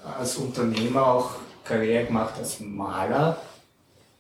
als 0.03 0.37
Unternehmer 0.37 1.07
auch 1.07 1.31
Karriere 1.69 2.07
gemacht 2.07 2.35
als 2.39 2.61
Maler. 2.61 3.37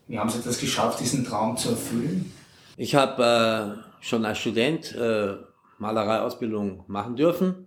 Wie 0.07 0.19
haben 0.19 0.31
Sie 0.31 0.43
das 0.43 0.59
geschafft, 0.59 1.01
diesen 1.01 1.25
Traum 1.25 1.57
zu 1.57 1.71
erfüllen? 1.71 2.33
Ich 2.77 2.95
habe 2.95 3.83
äh, 3.83 4.05
schon 4.05 4.25
als 4.25 4.39
Student 4.39 4.95
äh, 4.95 5.35
Malereiausbildung 5.79 6.85
machen 6.87 7.17
dürfen 7.17 7.67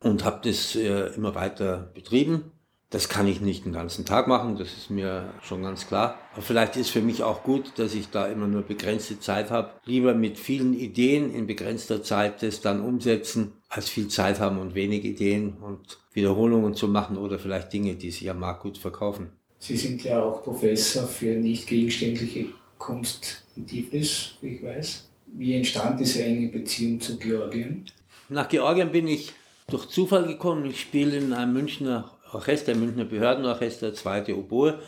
und 0.00 0.24
habe 0.24 0.48
das 0.48 0.74
äh, 0.76 1.14
immer 1.14 1.34
weiter 1.34 1.90
betrieben. 1.94 2.52
Das 2.90 3.10
kann 3.10 3.26
ich 3.26 3.42
nicht 3.42 3.66
den 3.66 3.74
ganzen 3.74 4.06
Tag 4.06 4.28
machen, 4.28 4.56
das 4.56 4.72
ist 4.72 4.88
mir 4.88 5.34
schon 5.42 5.62
ganz 5.62 5.86
klar. 5.86 6.18
Aber 6.32 6.40
vielleicht 6.40 6.76
ist 6.76 6.88
für 6.88 7.02
mich 7.02 7.22
auch 7.22 7.42
gut, 7.42 7.72
dass 7.78 7.94
ich 7.94 8.08
da 8.08 8.26
immer 8.26 8.46
nur 8.46 8.62
begrenzte 8.62 9.20
Zeit 9.20 9.50
habe. 9.50 9.72
Lieber 9.84 10.14
mit 10.14 10.38
vielen 10.38 10.72
Ideen 10.72 11.34
in 11.34 11.46
begrenzter 11.46 12.02
Zeit 12.02 12.42
das 12.42 12.62
dann 12.62 12.80
umsetzen, 12.80 13.52
als 13.68 13.90
viel 13.90 14.08
Zeit 14.08 14.40
haben 14.40 14.58
und 14.58 14.74
wenig 14.74 15.04
Ideen 15.04 15.58
und 15.60 15.98
Wiederholungen 16.14 16.72
zu 16.74 16.88
machen 16.88 17.18
oder 17.18 17.38
vielleicht 17.38 17.74
Dinge, 17.74 17.94
die 17.94 18.10
sich 18.10 18.30
am 18.30 18.40
Markt 18.40 18.62
gut 18.62 18.78
verkaufen. 18.78 19.32
Sie 19.58 19.76
sind 19.76 20.02
ja 20.04 20.22
auch 20.22 20.42
Professor 20.42 21.06
für 21.06 21.34
nicht 21.34 21.66
gegenständliche 21.66 22.46
Kunst 22.78 23.44
in 23.56 23.66
Tiflis, 23.66 24.36
wie 24.40 24.54
ich 24.54 24.62
weiß. 24.62 25.08
Wie 25.26 25.54
entstand 25.54 26.00
diese 26.00 26.22
enge 26.24 26.48
Beziehung 26.48 27.00
zu 27.00 27.18
Georgien? 27.18 27.84
Nach 28.30 28.48
Georgien 28.48 28.90
bin 28.90 29.08
ich 29.08 29.34
durch 29.68 29.88
Zufall 29.88 30.26
gekommen. 30.26 30.64
Ich 30.64 30.80
spiele 30.80 31.18
in 31.18 31.32
einem 31.32 31.52
Münchner 31.52 32.10
Orchester, 32.32 32.74
Münchner 32.74 33.04
Behördenorchester, 33.04 33.94
zweite 33.94 34.36
Oboe. 34.36 34.78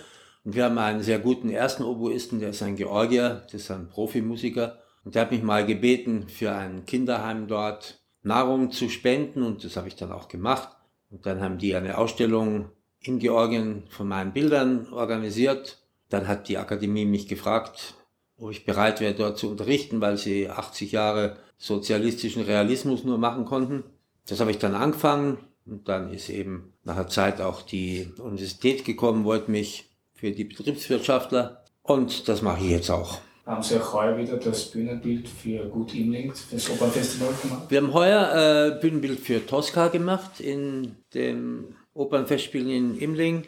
Und 0.44 0.54
wir 0.54 0.64
haben 0.64 0.78
einen 0.78 1.02
sehr 1.02 1.18
guten 1.18 1.50
ersten 1.50 1.82
Oboisten, 1.82 2.40
der 2.40 2.50
ist 2.50 2.62
ein 2.62 2.76
Georgier, 2.76 3.42
das 3.50 3.62
ist 3.62 3.70
ein 3.70 3.88
Profimusiker. 3.88 4.78
Und 5.04 5.14
der 5.14 5.22
hat 5.22 5.30
mich 5.30 5.42
mal 5.42 5.66
gebeten, 5.66 6.28
für 6.28 6.52
ein 6.52 6.84
Kinderheim 6.86 7.46
dort 7.46 8.00
Nahrung 8.22 8.70
zu 8.70 8.88
spenden 8.88 9.42
und 9.42 9.64
das 9.64 9.76
habe 9.76 9.88
ich 9.88 9.96
dann 9.96 10.12
auch 10.12 10.28
gemacht. 10.28 10.68
Und 11.10 11.26
dann 11.26 11.40
haben 11.40 11.58
die 11.58 11.74
eine 11.74 11.98
Ausstellung 11.98 12.70
in 13.00 13.18
Georgien 13.18 13.84
von 13.88 14.08
meinen 14.08 14.32
Bildern 14.32 14.92
organisiert. 14.92 15.78
Dann 16.10 16.28
hat 16.28 16.48
die 16.48 16.58
Akademie 16.58 17.06
mich 17.06 17.28
gefragt, 17.28 17.94
ob 18.36 18.50
ich 18.50 18.64
bereit 18.64 19.00
wäre, 19.00 19.14
dort 19.14 19.38
zu 19.38 19.50
unterrichten, 19.50 20.00
weil 20.00 20.16
sie 20.16 20.48
80 20.48 20.92
Jahre 20.92 21.36
sozialistischen 21.56 22.42
Realismus 22.42 23.04
nur 23.04 23.18
machen 23.18 23.44
konnten. 23.44 23.84
Das 24.26 24.40
habe 24.40 24.50
ich 24.50 24.58
dann 24.58 24.74
angefangen 24.74 25.38
und 25.70 25.88
dann 25.88 26.12
ist 26.12 26.28
eben 26.28 26.72
nach 26.84 26.96
der 26.96 27.08
Zeit 27.08 27.40
auch 27.40 27.62
die 27.62 28.12
Universität 28.18 28.84
gekommen, 28.84 29.24
wollte 29.24 29.50
mich 29.50 29.90
für 30.14 30.32
die 30.32 30.44
Betriebswirtschaftler 30.44 31.64
und 31.82 32.28
das 32.28 32.42
mache 32.42 32.64
ich 32.64 32.70
jetzt 32.70 32.90
auch. 32.90 33.18
Haben 33.46 33.62
Sie 33.62 33.80
auch 33.80 33.94
heuer 33.94 34.16
wieder 34.18 34.36
das 34.36 34.70
Bühnenbild 34.70 35.28
für 35.28 35.64
Gut 35.66 35.94
Imling, 35.94 36.32
für 36.32 36.54
das 36.56 36.70
Opernfestival 36.70 37.34
gemacht? 37.42 37.62
Wir 37.68 37.78
haben 37.78 37.94
heuer 37.94 38.76
äh, 38.76 38.80
Bühnenbild 38.80 39.18
für 39.18 39.44
Tosca 39.44 39.88
gemacht 39.88 40.40
in 40.40 40.96
dem 41.14 41.74
Opernfestspiel 41.94 42.70
in 42.70 42.98
Imling. 42.98 43.44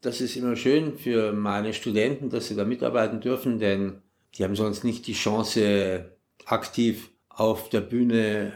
Das 0.00 0.20
ist 0.20 0.36
immer 0.36 0.56
schön 0.56 0.96
für 0.98 1.32
meine 1.32 1.74
Studenten, 1.74 2.30
dass 2.30 2.48
sie 2.48 2.56
da 2.56 2.64
mitarbeiten 2.64 3.20
dürfen, 3.20 3.58
denn 3.58 4.02
die 4.36 4.44
haben 4.44 4.56
sonst 4.56 4.84
nicht 4.84 5.06
die 5.06 5.14
Chance, 5.14 6.10
aktiv 6.46 7.10
auf 7.28 7.68
der 7.68 7.80
Bühne 7.80 8.52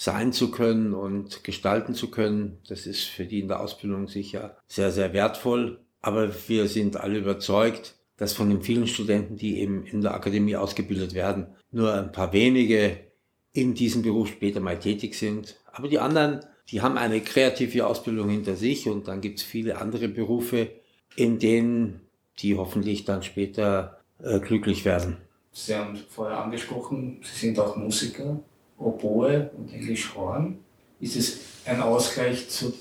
sein 0.00 0.32
zu 0.32 0.52
können 0.52 0.94
und 0.94 1.42
gestalten 1.42 1.92
zu 1.92 2.08
können. 2.08 2.58
Das 2.68 2.86
ist 2.86 3.02
für 3.02 3.24
die 3.24 3.40
in 3.40 3.48
der 3.48 3.58
Ausbildung 3.58 4.06
sicher 4.06 4.56
sehr, 4.68 4.92
sehr 4.92 5.12
wertvoll. 5.12 5.80
Aber 6.00 6.30
wir 6.46 6.68
sind 6.68 6.96
alle 6.96 7.18
überzeugt, 7.18 7.96
dass 8.16 8.32
von 8.32 8.48
den 8.48 8.62
vielen 8.62 8.86
Studenten, 8.86 9.36
die 9.36 9.58
eben 9.58 9.84
in 9.84 10.00
der 10.00 10.14
Akademie 10.14 10.54
ausgebildet 10.54 11.14
werden, 11.14 11.48
nur 11.72 11.92
ein 11.92 12.12
paar 12.12 12.32
wenige 12.32 13.00
in 13.52 13.74
diesem 13.74 14.02
Beruf 14.02 14.28
später 14.28 14.60
mal 14.60 14.78
tätig 14.78 15.16
sind. 15.16 15.56
Aber 15.72 15.88
die 15.88 15.98
anderen, 15.98 16.44
die 16.68 16.80
haben 16.80 16.96
eine 16.96 17.20
kreative 17.20 17.84
Ausbildung 17.84 18.28
hinter 18.28 18.54
sich 18.54 18.88
und 18.88 19.08
dann 19.08 19.20
gibt 19.20 19.40
es 19.40 19.44
viele 19.44 19.78
andere 19.78 20.06
Berufe, 20.06 20.70
in 21.16 21.40
denen 21.40 22.02
die 22.38 22.56
hoffentlich 22.56 23.04
dann 23.04 23.24
später 23.24 23.98
äh, 24.22 24.38
glücklich 24.38 24.84
werden. 24.84 25.16
Sie 25.50 25.74
haben 25.74 25.96
vorher 26.08 26.38
angesprochen, 26.38 27.20
Sie 27.24 27.46
sind 27.46 27.58
auch 27.58 27.74
Musiker. 27.74 28.38
Oboe 28.78 29.50
und 29.56 29.72
Englisch 29.72 30.14
Horn. 30.14 30.58
Ist 31.00 31.16
es 31.16 31.40
ein 31.64 31.80
Ausgleich 31.80 32.48
zu 32.48 32.72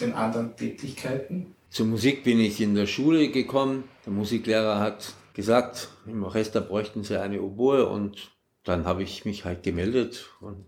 den 0.00 0.12
anderen 0.12 0.56
Tätigkeiten? 0.56 1.54
Zur 1.70 1.86
Musik 1.86 2.24
bin 2.24 2.38
ich 2.38 2.60
in 2.60 2.74
der 2.74 2.86
Schule 2.86 3.30
gekommen. 3.30 3.84
Der 4.04 4.12
Musiklehrer 4.12 4.78
hat 4.78 5.14
gesagt, 5.34 5.88
im 6.06 6.22
Orchester 6.22 6.60
bräuchten 6.60 7.02
sie 7.04 7.20
eine 7.20 7.40
Oboe 7.42 7.88
und 7.88 8.30
dann 8.64 8.84
habe 8.84 9.02
ich 9.02 9.24
mich 9.24 9.44
halt 9.44 9.62
gemeldet 9.62 10.30
und 10.40 10.66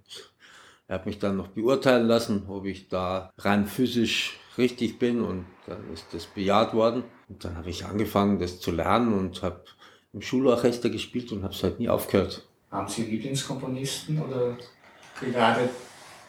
er 0.87 0.96
hat 0.96 1.07
mich 1.07 1.18
dann 1.18 1.37
noch 1.37 1.48
beurteilen 1.48 2.07
lassen, 2.07 2.44
ob 2.48 2.66
ich 2.66 2.88
da 2.88 3.33
rein 3.38 3.66
physisch 3.66 4.38
richtig 4.59 4.98
bin 4.98 5.22
und 5.22 5.46
dann 5.66 5.92
ist 5.92 6.07
das 6.12 6.27
bejaht 6.27 6.74
worden. 6.74 7.05
Und 7.29 7.44
dann 7.44 7.57
habe 7.57 7.70
ich 7.70 7.87
angefangen, 7.87 8.38
das 8.38 8.61
zu 8.61 8.70
lernen 8.70 9.14
und 9.14 9.42
habe 9.42 9.64
im 10.12 10.20
Schulorchester 10.20 10.90
gespielt 10.90 11.33
und 11.33 11.42
habe 11.42 11.55
es 11.55 11.62
halt 11.62 11.81
nie 11.81 11.88
aufgehört. 11.88 12.46
Haben 12.75 12.89
Sie 12.89 13.05
Lieblingskomponisten 13.05 14.21
oder 14.21 14.59
gerade 15.21 15.71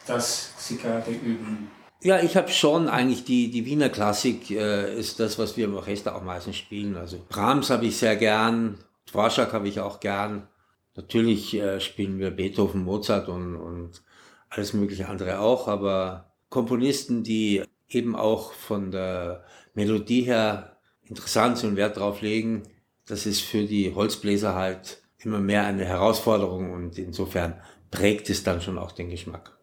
das 0.06 0.52
Sie 0.56 0.76
gerade 0.76 1.10
üben? 1.10 1.68
Ja, 2.00 2.22
ich 2.22 2.36
habe 2.36 2.48
schon 2.50 2.88
eigentlich 2.88 3.24
die, 3.24 3.50
die 3.50 3.66
Wiener 3.66 3.88
Klassik 3.88 4.48
äh, 4.52 4.96
ist 4.96 5.18
das, 5.18 5.40
was 5.40 5.56
wir 5.56 5.64
im 5.64 5.74
Orchester 5.74 6.14
auch 6.14 6.22
meistens 6.22 6.56
spielen. 6.56 6.96
Also 6.96 7.18
Brahms 7.28 7.68
habe 7.68 7.86
ich 7.86 7.96
sehr 7.96 8.14
gern, 8.14 8.78
Dvorak 9.10 9.52
habe 9.52 9.66
ich 9.66 9.80
auch 9.80 9.98
gern. 9.98 10.46
Natürlich 10.94 11.54
äh, 11.54 11.80
spielen 11.80 12.20
wir 12.20 12.30
Beethoven, 12.30 12.84
Mozart 12.84 13.28
und, 13.28 13.56
und 13.56 14.04
alles 14.48 14.72
mögliche 14.72 15.08
andere 15.08 15.40
auch, 15.40 15.66
aber 15.66 16.32
Komponisten, 16.48 17.24
die 17.24 17.64
eben 17.88 18.14
auch 18.14 18.52
von 18.52 18.92
der 18.92 19.44
Melodie 19.74 20.22
her 20.22 20.76
interessant 21.02 21.58
sind 21.58 21.70
und 21.70 21.76
Wert 21.76 21.96
drauf 21.96 22.22
legen, 22.22 22.62
das 23.04 23.26
ist 23.26 23.40
für 23.40 23.64
die 23.64 23.92
Holzbläser 23.92 24.54
halt 24.54 25.02
immer 25.22 25.40
mehr 25.40 25.64
eine 25.64 25.84
Herausforderung 25.84 26.72
und 26.72 26.98
insofern 26.98 27.54
prägt 27.90 28.30
es 28.30 28.42
dann 28.42 28.60
schon 28.60 28.78
auch 28.78 28.92
den 28.92 29.10
Geschmack. 29.10 29.56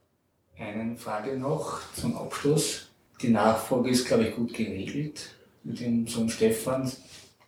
Eine 0.58 0.96
Frage 0.98 1.38
noch 1.38 1.82
zum 1.94 2.18
Abschluss. 2.18 2.88
Die 3.22 3.30
Nachfolge 3.30 3.90
ist, 3.90 4.08
glaube 4.08 4.26
ich, 4.26 4.36
gut 4.36 4.54
geregelt 4.54 5.36
mit 5.64 5.80
dem 5.80 6.08
Sohn 6.08 6.30
Stefan. 6.30 6.92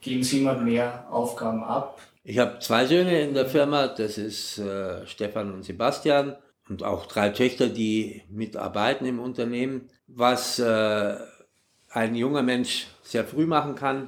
Geben 0.02 0.24
Sie 0.24 0.42
immer 0.42 0.56
mehr 0.56 1.08
Aufgaben 1.12 1.64
ab? 1.64 2.00
Ich 2.24 2.40
habe 2.40 2.60
zwei 2.60 2.86
Söhne 2.86 3.22
in 3.22 3.34
der 3.34 3.46
Firma, 3.46 3.88
das 3.88 4.18
ist 4.18 4.58
äh, 4.58 5.06
Stefan 5.06 5.54
und 5.54 5.64
Sebastian 5.64 6.36
und 6.68 6.84
auch 6.84 7.06
drei 7.06 7.30
Töchter, 7.30 7.68
die 7.68 8.24
mitarbeiten 8.30 9.06
im 9.06 9.20
Unternehmen. 9.20 9.90
Was 10.08 10.60
äh, 10.60 11.16
ein 11.90 12.16
junger 12.16 12.44
Mensch 12.44 12.88
sehr 13.04 13.26
früh 13.26 13.46
machen 13.46 13.76
kann, 13.76 14.08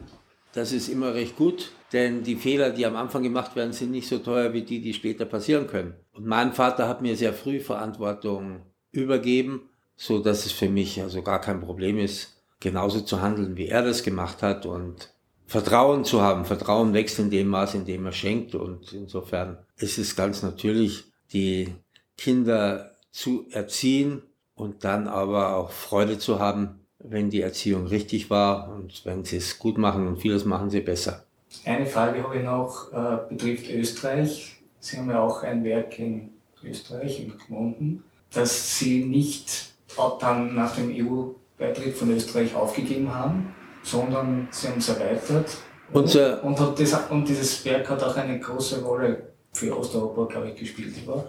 das 0.57 0.71
ist 0.71 0.89
immer 0.89 1.13
recht 1.13 1.35
gut, 1.35 1.71
denn 1.93 2.23
die 2.23 2.35
Fehler, 2.35 2.71
die 2.71 2.87
am 2.87 2.95
Anfang 2.95 3.21
gemacht 3.21 3.55
werden, 3.55 3.73
sind 3.73 3.91
nicht 3.91 4.07
so 4.07 4.17
teuer 4.17 4.53
wie 4.53 4.63
die, 4.63 4.81
die 4.81 4.95
später 4.95 5.25
passieren 5.25 5.67
können. 5.67 5.93
Und 6.13 6.25
mein 6.25 6.51
Vater 6.51 6.87
hat 6.87 7.03
mir 7.03 7.15
sehr 7.15 7.33
früh 7.33 7.59
Verantwortung 7.59 8.63
übergeben, 8.91 9.69
so 9.95 10.17
dass 10.17 10.47
es 10.47 10.51
für 10.51 10.67
mich 10.67 10.99
also 10.99 11.21
gar 11.21 11.39
kein 11.39 11.61
Problem 11.61 11.99
ist, 11.99 12.41
genauso 12.59 13.01
zu 13.01 13.21
handeln, 13.21 13.55
wie 13.55 13.67
er 13.67 13.83
das 13.83 14.01
gemacht 14.01 14.41
hat 14.41 14.65
und 14.65 15.13
Vertrauen 15.45 16.03
zu 16.05 16.21
haben. 16.21 16.43
Vertrauen 16.43 16.91
wächst 16.91 17.19
in 17.19 17.29
dem 17.29 17.49
Maß, 17.49 17.75
in 17.75 17.85
dem 17.85 18.07
er 18.07 18.11
schenkt 18.11 18.55
und 18.55 18.93
insofern 18.93 19.59
ist 19.77 19.99
es 19.99 20.15
ganz 20.15 20.41
natürlich, 20.41 21.05
die 21.33 21.75
Kinder 22.17 22.95
zu 23.11 23.45
erziehen 23.51 24.23
und 24.55 24.83
dann 24.83 25.07
aber 25.07 25.55
auch 25.55 25.69
Freude 25.69 26.17
zu 26.17 26.39
haben, 26.39 26.79
wenn 26.99 27.29
die 27.29 27.41
Erziehung 27.41 27.87
richtig 27.87 28.29
war 28.29 28.69
und 28.69 29.05
wenn 29.05 29.23
sie 29.23 29.37
es 29.37 29.59
gut 29.59 29.77
machen 29.77 30.07
und 30.07 30.17
vieles 30.17 30.45
machen 30.45 30.69
sie 30.69 30.81
besser. 30.81 31.23
Eine 31.65 31.85
Frage 31.85 32.23
habe 32.23 32.37
ich 32.37 32.43
noch, 32.43 32.91
äh, 32.91 33.29
betrifft 33.29 33.69
Österreich. 33.69 34.57
Sie 34.79 34.97
haben 34.97 35.09
ja 35.09 35.21
auch 35.21 35.43
ein 35.43 35.63
Werk 35.63 35.97
in 35.99 36.29
Österreich, 36.63 37.21
in 37.21 37.33
Gmunden, 37.37 38.03
das 38.33 38.77
Sie 38.77 39.05
nicht 39.05 39.73
dann 40.19 40.53
nach 40.53 40.75
dem 40.75 40.91
EU-Beitritt 40.91 41.95
von 41.95 42.11
Österreich 42.11 42.53
aufgegeben 42.53 43.13
haben, 43.13 43.55
sondern 43.83 44.47
Sie 44.51 44.67
haben 44.67 44.77
es 44.77 44.89
erweitert. 44.89 45.57
Unser 45.93 46.43
und, 46.43 46.59
und, 46.59 46.79
das, 46.79 47.09
und 47.09 47.27
dieses 47.27 47.63
Werk 47.65 47.89
hat 47.89 48.03
auch 48.03 48.15
eine 48.15 48.39
große 48.39 48.83
Rolle 48.83 49.29
für 49.53 49.75
Osteuropa, 49.77 50.25
glaube 50.25 50.49
ich, 50.49 50.55
gespielt, 50.55 50.93
oder? 51.07 51.25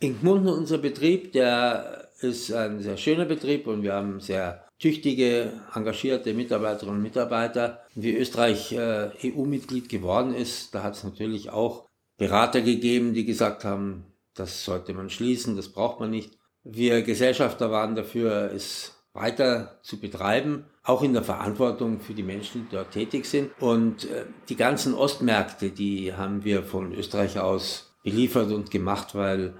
In 0.00 0.18
Gmunden, 0.18 0.48
unser 0.48 0.78
Betrieb, 0.78 1.32
der 1.32 2.08
ist 2.20 2.52
ein 2.52 2.80
sehr 2.80 2.96
schöner 2.96 3.26
Betrieb 3.26 3.66
und 3.66 3.82
wir 3.82 3.92
haben 3.92 4.18
sehr 4.20 4.64
tüchtige, 4.80 5.52
engagierte 5.74 6.34
Mitarbeiterinnen 6.34 6.96
und 6.96 7.02
Mitarbeiter. 7.02 7.82
Wie 7.94 8.16
Österreich 8.16 8.72
äh, 8.72 9.10
EU-Mitglied 9.22 9.88
geworden 9.88 10.34
ist, 10.34 10.74
da 10.74 10.82
hat 10.82 10.94
es 10.94 11.04
natürlich 11.04 11.50
auch 11.50 11.86
Berater 12.16 12.62
gegeben, 12.62 13.14
die 13.14 13.24
gesagt 13.24 13.64
haben, 13.64 14.06
das 14.34 14.64
sollte 14.64 14.94
man 14.94 15.10
schließen, 15.10 15.56
das 15.56 15.68
braucht 15.68 16.00
man 16.00 16.10
nicht. 16.10 16.38
Wir 16.64 17.02
Gesellschafter 17.02 17.70
waren 17.70 17.94
dafür, 17.94 18.52
es 18.54 18.96
weiter 19.12 19.78
zu 19.82 19.98
betreiben, 19.98 20.66
auch 20.82 21.02
in 21.02 21.12
der 21.12 21.24
Verantwortung 21.24 22.00
für 22.00 22.14
die 22.14 22.22
Menschen, 22.22 22.66
die 22.66 22.76
dort 22.76 22.92
tätig 22.92 23.26
sind. 23.26 23.50
Und 23.60 24.04
äh, 24.04 24.24
die 24.48 24.56
ganzen 24.56 24.94
Ostmärkte, 24.94 25.70
die 25.70 26.14
haben 26.14 26.44
wir 26.44 26.62
von 26.62 26.92
Österreich 26.92 27.38
aus 27.38 27.94
beliefert 28.02 28.50
und 28.50 28.70
gemacht, 28.70 29.14
weil 29.14 29.54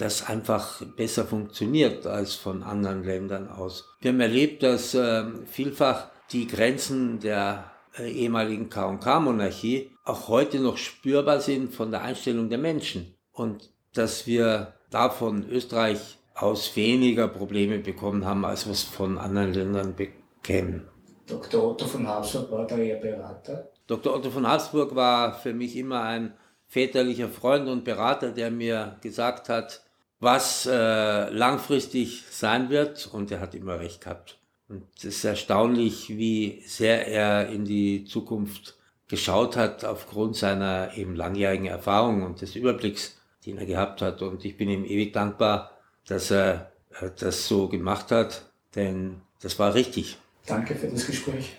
das 0.00 0.26
einfach 0.26 0.82
besser 0.96 1.26
funktioniert 1.26 2.06
als 2.06 2.34
von 2.34 2.62
anderen 2.62 3.04
Ländern 3.04 3.48
aus. 3.48 3.88
Wir 4.00 4.12
haben 4.12 4.20
erlebt, 4.20 4.62
dass 4.62 4.94
äh, 4.94 5.24
vielfach 5.46 6.08
die 6.32 6.46
Grenzen 6.46 7.20
der 7.20 7.70
äh, 7.98 8.10
ehemaligen 8.10 8.70
K&K-Monarchie 8.70 9.90
auch 10.04 10.28
heute 10.28 10.58
noch 10.60 10.78
spürbar 10.78 11.40
sind 11.40 11.74
von 11.74 11.90
der 11.90 12.02
Einstellung 12.02 12.48
der 12.48 12.58
Menschen 12.58 13.14
und 13.32 13.70
dass 13.92 14.26
wir 14.26 14.74
davon 14.90 15.48
Österreich 15.50 16.18
aus 16.34 16.74
weniger 16.76 17.28
Probleme 17.28 17.78
bekommen 17.78 18.24
haben, 18.24 18.44
als 18.44 18.66
wir 18.66 18.72
es 18.72 18.82
von 18.82 19.18
anderen 19.18 19.52
Ländern 19.52 19.94
bekämen. 19.94 20.88
Dr. 21.26 21.62
Otto 21.62 21.86
von 21.86 22.08
Habsburg 22.08 22.50
war 22.50 22.66
da 22.66 22.76
Ihr 22.76 22.96
Berater? 22.96 23.70
Dr. 23.86 24.14
Otto 24.14 24.30
von 24.30 24.48
Habsburg 24.48 24.94
war 24.94 25.34
für 25.34 25.52
mich 25.52 25.76
immer 25.76 26.02
ein 26.02 26.34
väterlicher 26.66 27.28
Freund 27.28 27.68
und 27.68 27.84
Berater, 27.84 28.30
der 28.30 28.50
mir 28.50 28.96
gesagt 29.02 29.48
hat, 29.48 29.82
was 30.20 30.66
äh, 30.66 31.30
langfristig 31.30 32.24
sein 32.30 32.68
wird 32.68 33.08
und 33.10 33.30
er 33.30 33.40
hat 33.40 33.54
immer 33.54 33.80
recht 33.80 34.02
gehabt. 34.02 34.38
Und 34.68 34.84
es 34.98 35.04
ist 35.04 35.24
erstaunlich, 35.24 36.10
wie 36.10 36.62
sehr 36.66 37.08
er 37.08 37.48
in 37.48 37.64
die 37.64 38.04
Zukunft 38.04 38.76
geschaut 39.08 39.56
hat 39.56 39.84
aufgrund 39.84 40.36
seiner 40.36 40.96
eben 40.96 41.16
langjährigen 41.16 41.66
Erfahrung 41.66 42.22
und 42.22 42.40
des 42.42 42.54
Überblicks, 42.54 43.18
den 43.44 43.58
er 43.58 43.66
gehabt 43.66 44.02
hat. 44.02 44.22
Und 44.22 44.44
ich 44.44 44.56
bin 44.56 44.68
ihm 44.68 44.84
ewig 44.84 45.12
dankbar, 45.12 45.72
dass 46.06 46.30
er 46.30 46.70
äh, 47.00 47.10
das 47.18 47.48
so 47.48 47.68
gemacht 47.68 48.12
hat, 48.12 48.44
denn 48.76 49.22
das 49.40 49.58
war 49.58 49.74
richtig. 49.74 50.18
Danke 50.46 50.76
für 50.76 50.88
das 50.88 51.06
Gespräch. 51.06 51.56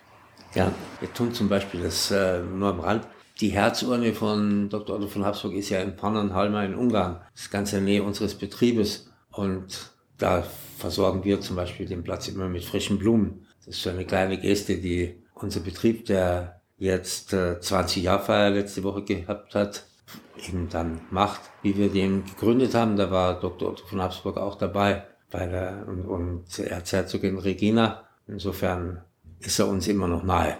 Ja, 0.54 0.71
wir 1.00 1.12
tun 1.13 1.34
zum 1.34 1.50
Beispiel 1.50 1.82
das 1.82 2.12
äh, 2.12 2.39
nur 2.41 2.69
am 2.69 2.80
Rand 2.80 3.08
die 3.42 3.50
Herzurne 3.50 4.14
von 4.14 4.70
Dr. 4.70 4.96
Otto 4.96 5.08
von 5.08 5.26
Habsburg 5.26 5.54
ist 5.54 5.70
ja 5.70 5.82
in 5.82 5.96
Pannonhalma 5.96 6.64
in 6.64 6.76
Ungarn. 6.76 7.22
Das 7.34 7.44
ist 7.44 7.52
ganz 7.52 7.74
in 7.74 7.80
der 7.80 7.94
Nähe 7.94 8.04
unseres 8.04 8.36
Betriebes. 8.36 9.10
Und 9.32 9.92
da 10.20 10.44
versorgen 10.78 11.24
wir 11.24 11.42
zum 11.42 11.56
Beispiel 11.56 11.88
den 11.88 12.04
Platz 12.04 12.28
immer 12.28 12.48
mit 12.48 12.64
frischen 12.64 13.00
Blumen. 13.00 13.48
Das 13.66 13.76
ist 13.76 13.84
so 13.84 13.90
eine 13.90 14.06
kleine 14.06 14.38
Geste, 14.38 14.78
die 14.78 15.24
unser 15.34 15.62
Betrieb, 15.62 16.06
der 16.06 16.62
jetzt 16.78 17.34
äh, 17.34 17.60
20 17.60 18.04
Jahre 18.04 18.24
Feier 18.24 18.52
letzte 18.52 18.84
Woche 18.84 19.04
gehabt 19.04 19.56
hat, 19.56 19.86
eben 20.48 20.70
dann 20.70 21.02
macht. 21.10 21.42
Wie 21.64 21.76
wir 21.76 21.90
den 21.90 22.26
gegründet 22.26 22.76
haben, 22.76 22.96
da 22.96 23.10
war 23.10 23.40
Dr. 23.40 23.70
Otto 23.70 23.86
von 23.88 24.02
Habsburg 24.02 24.38
auch 24.38 24.56
dabei, 24.56 25.04
weil 25.32 25.52
er, 25.52 25.88
und, 25.88 26.06
und 26.06 26.60
Erzherzogin 26.60 27.40
Regina. 27.40 28.04
Insofern 28.28 29.02
ist 29.40 29.58
er 29.58 29.68
uns 29.68 29.88
immer 29.88 30.08
noch 30.08 30.24
nahe. 30.24 30.58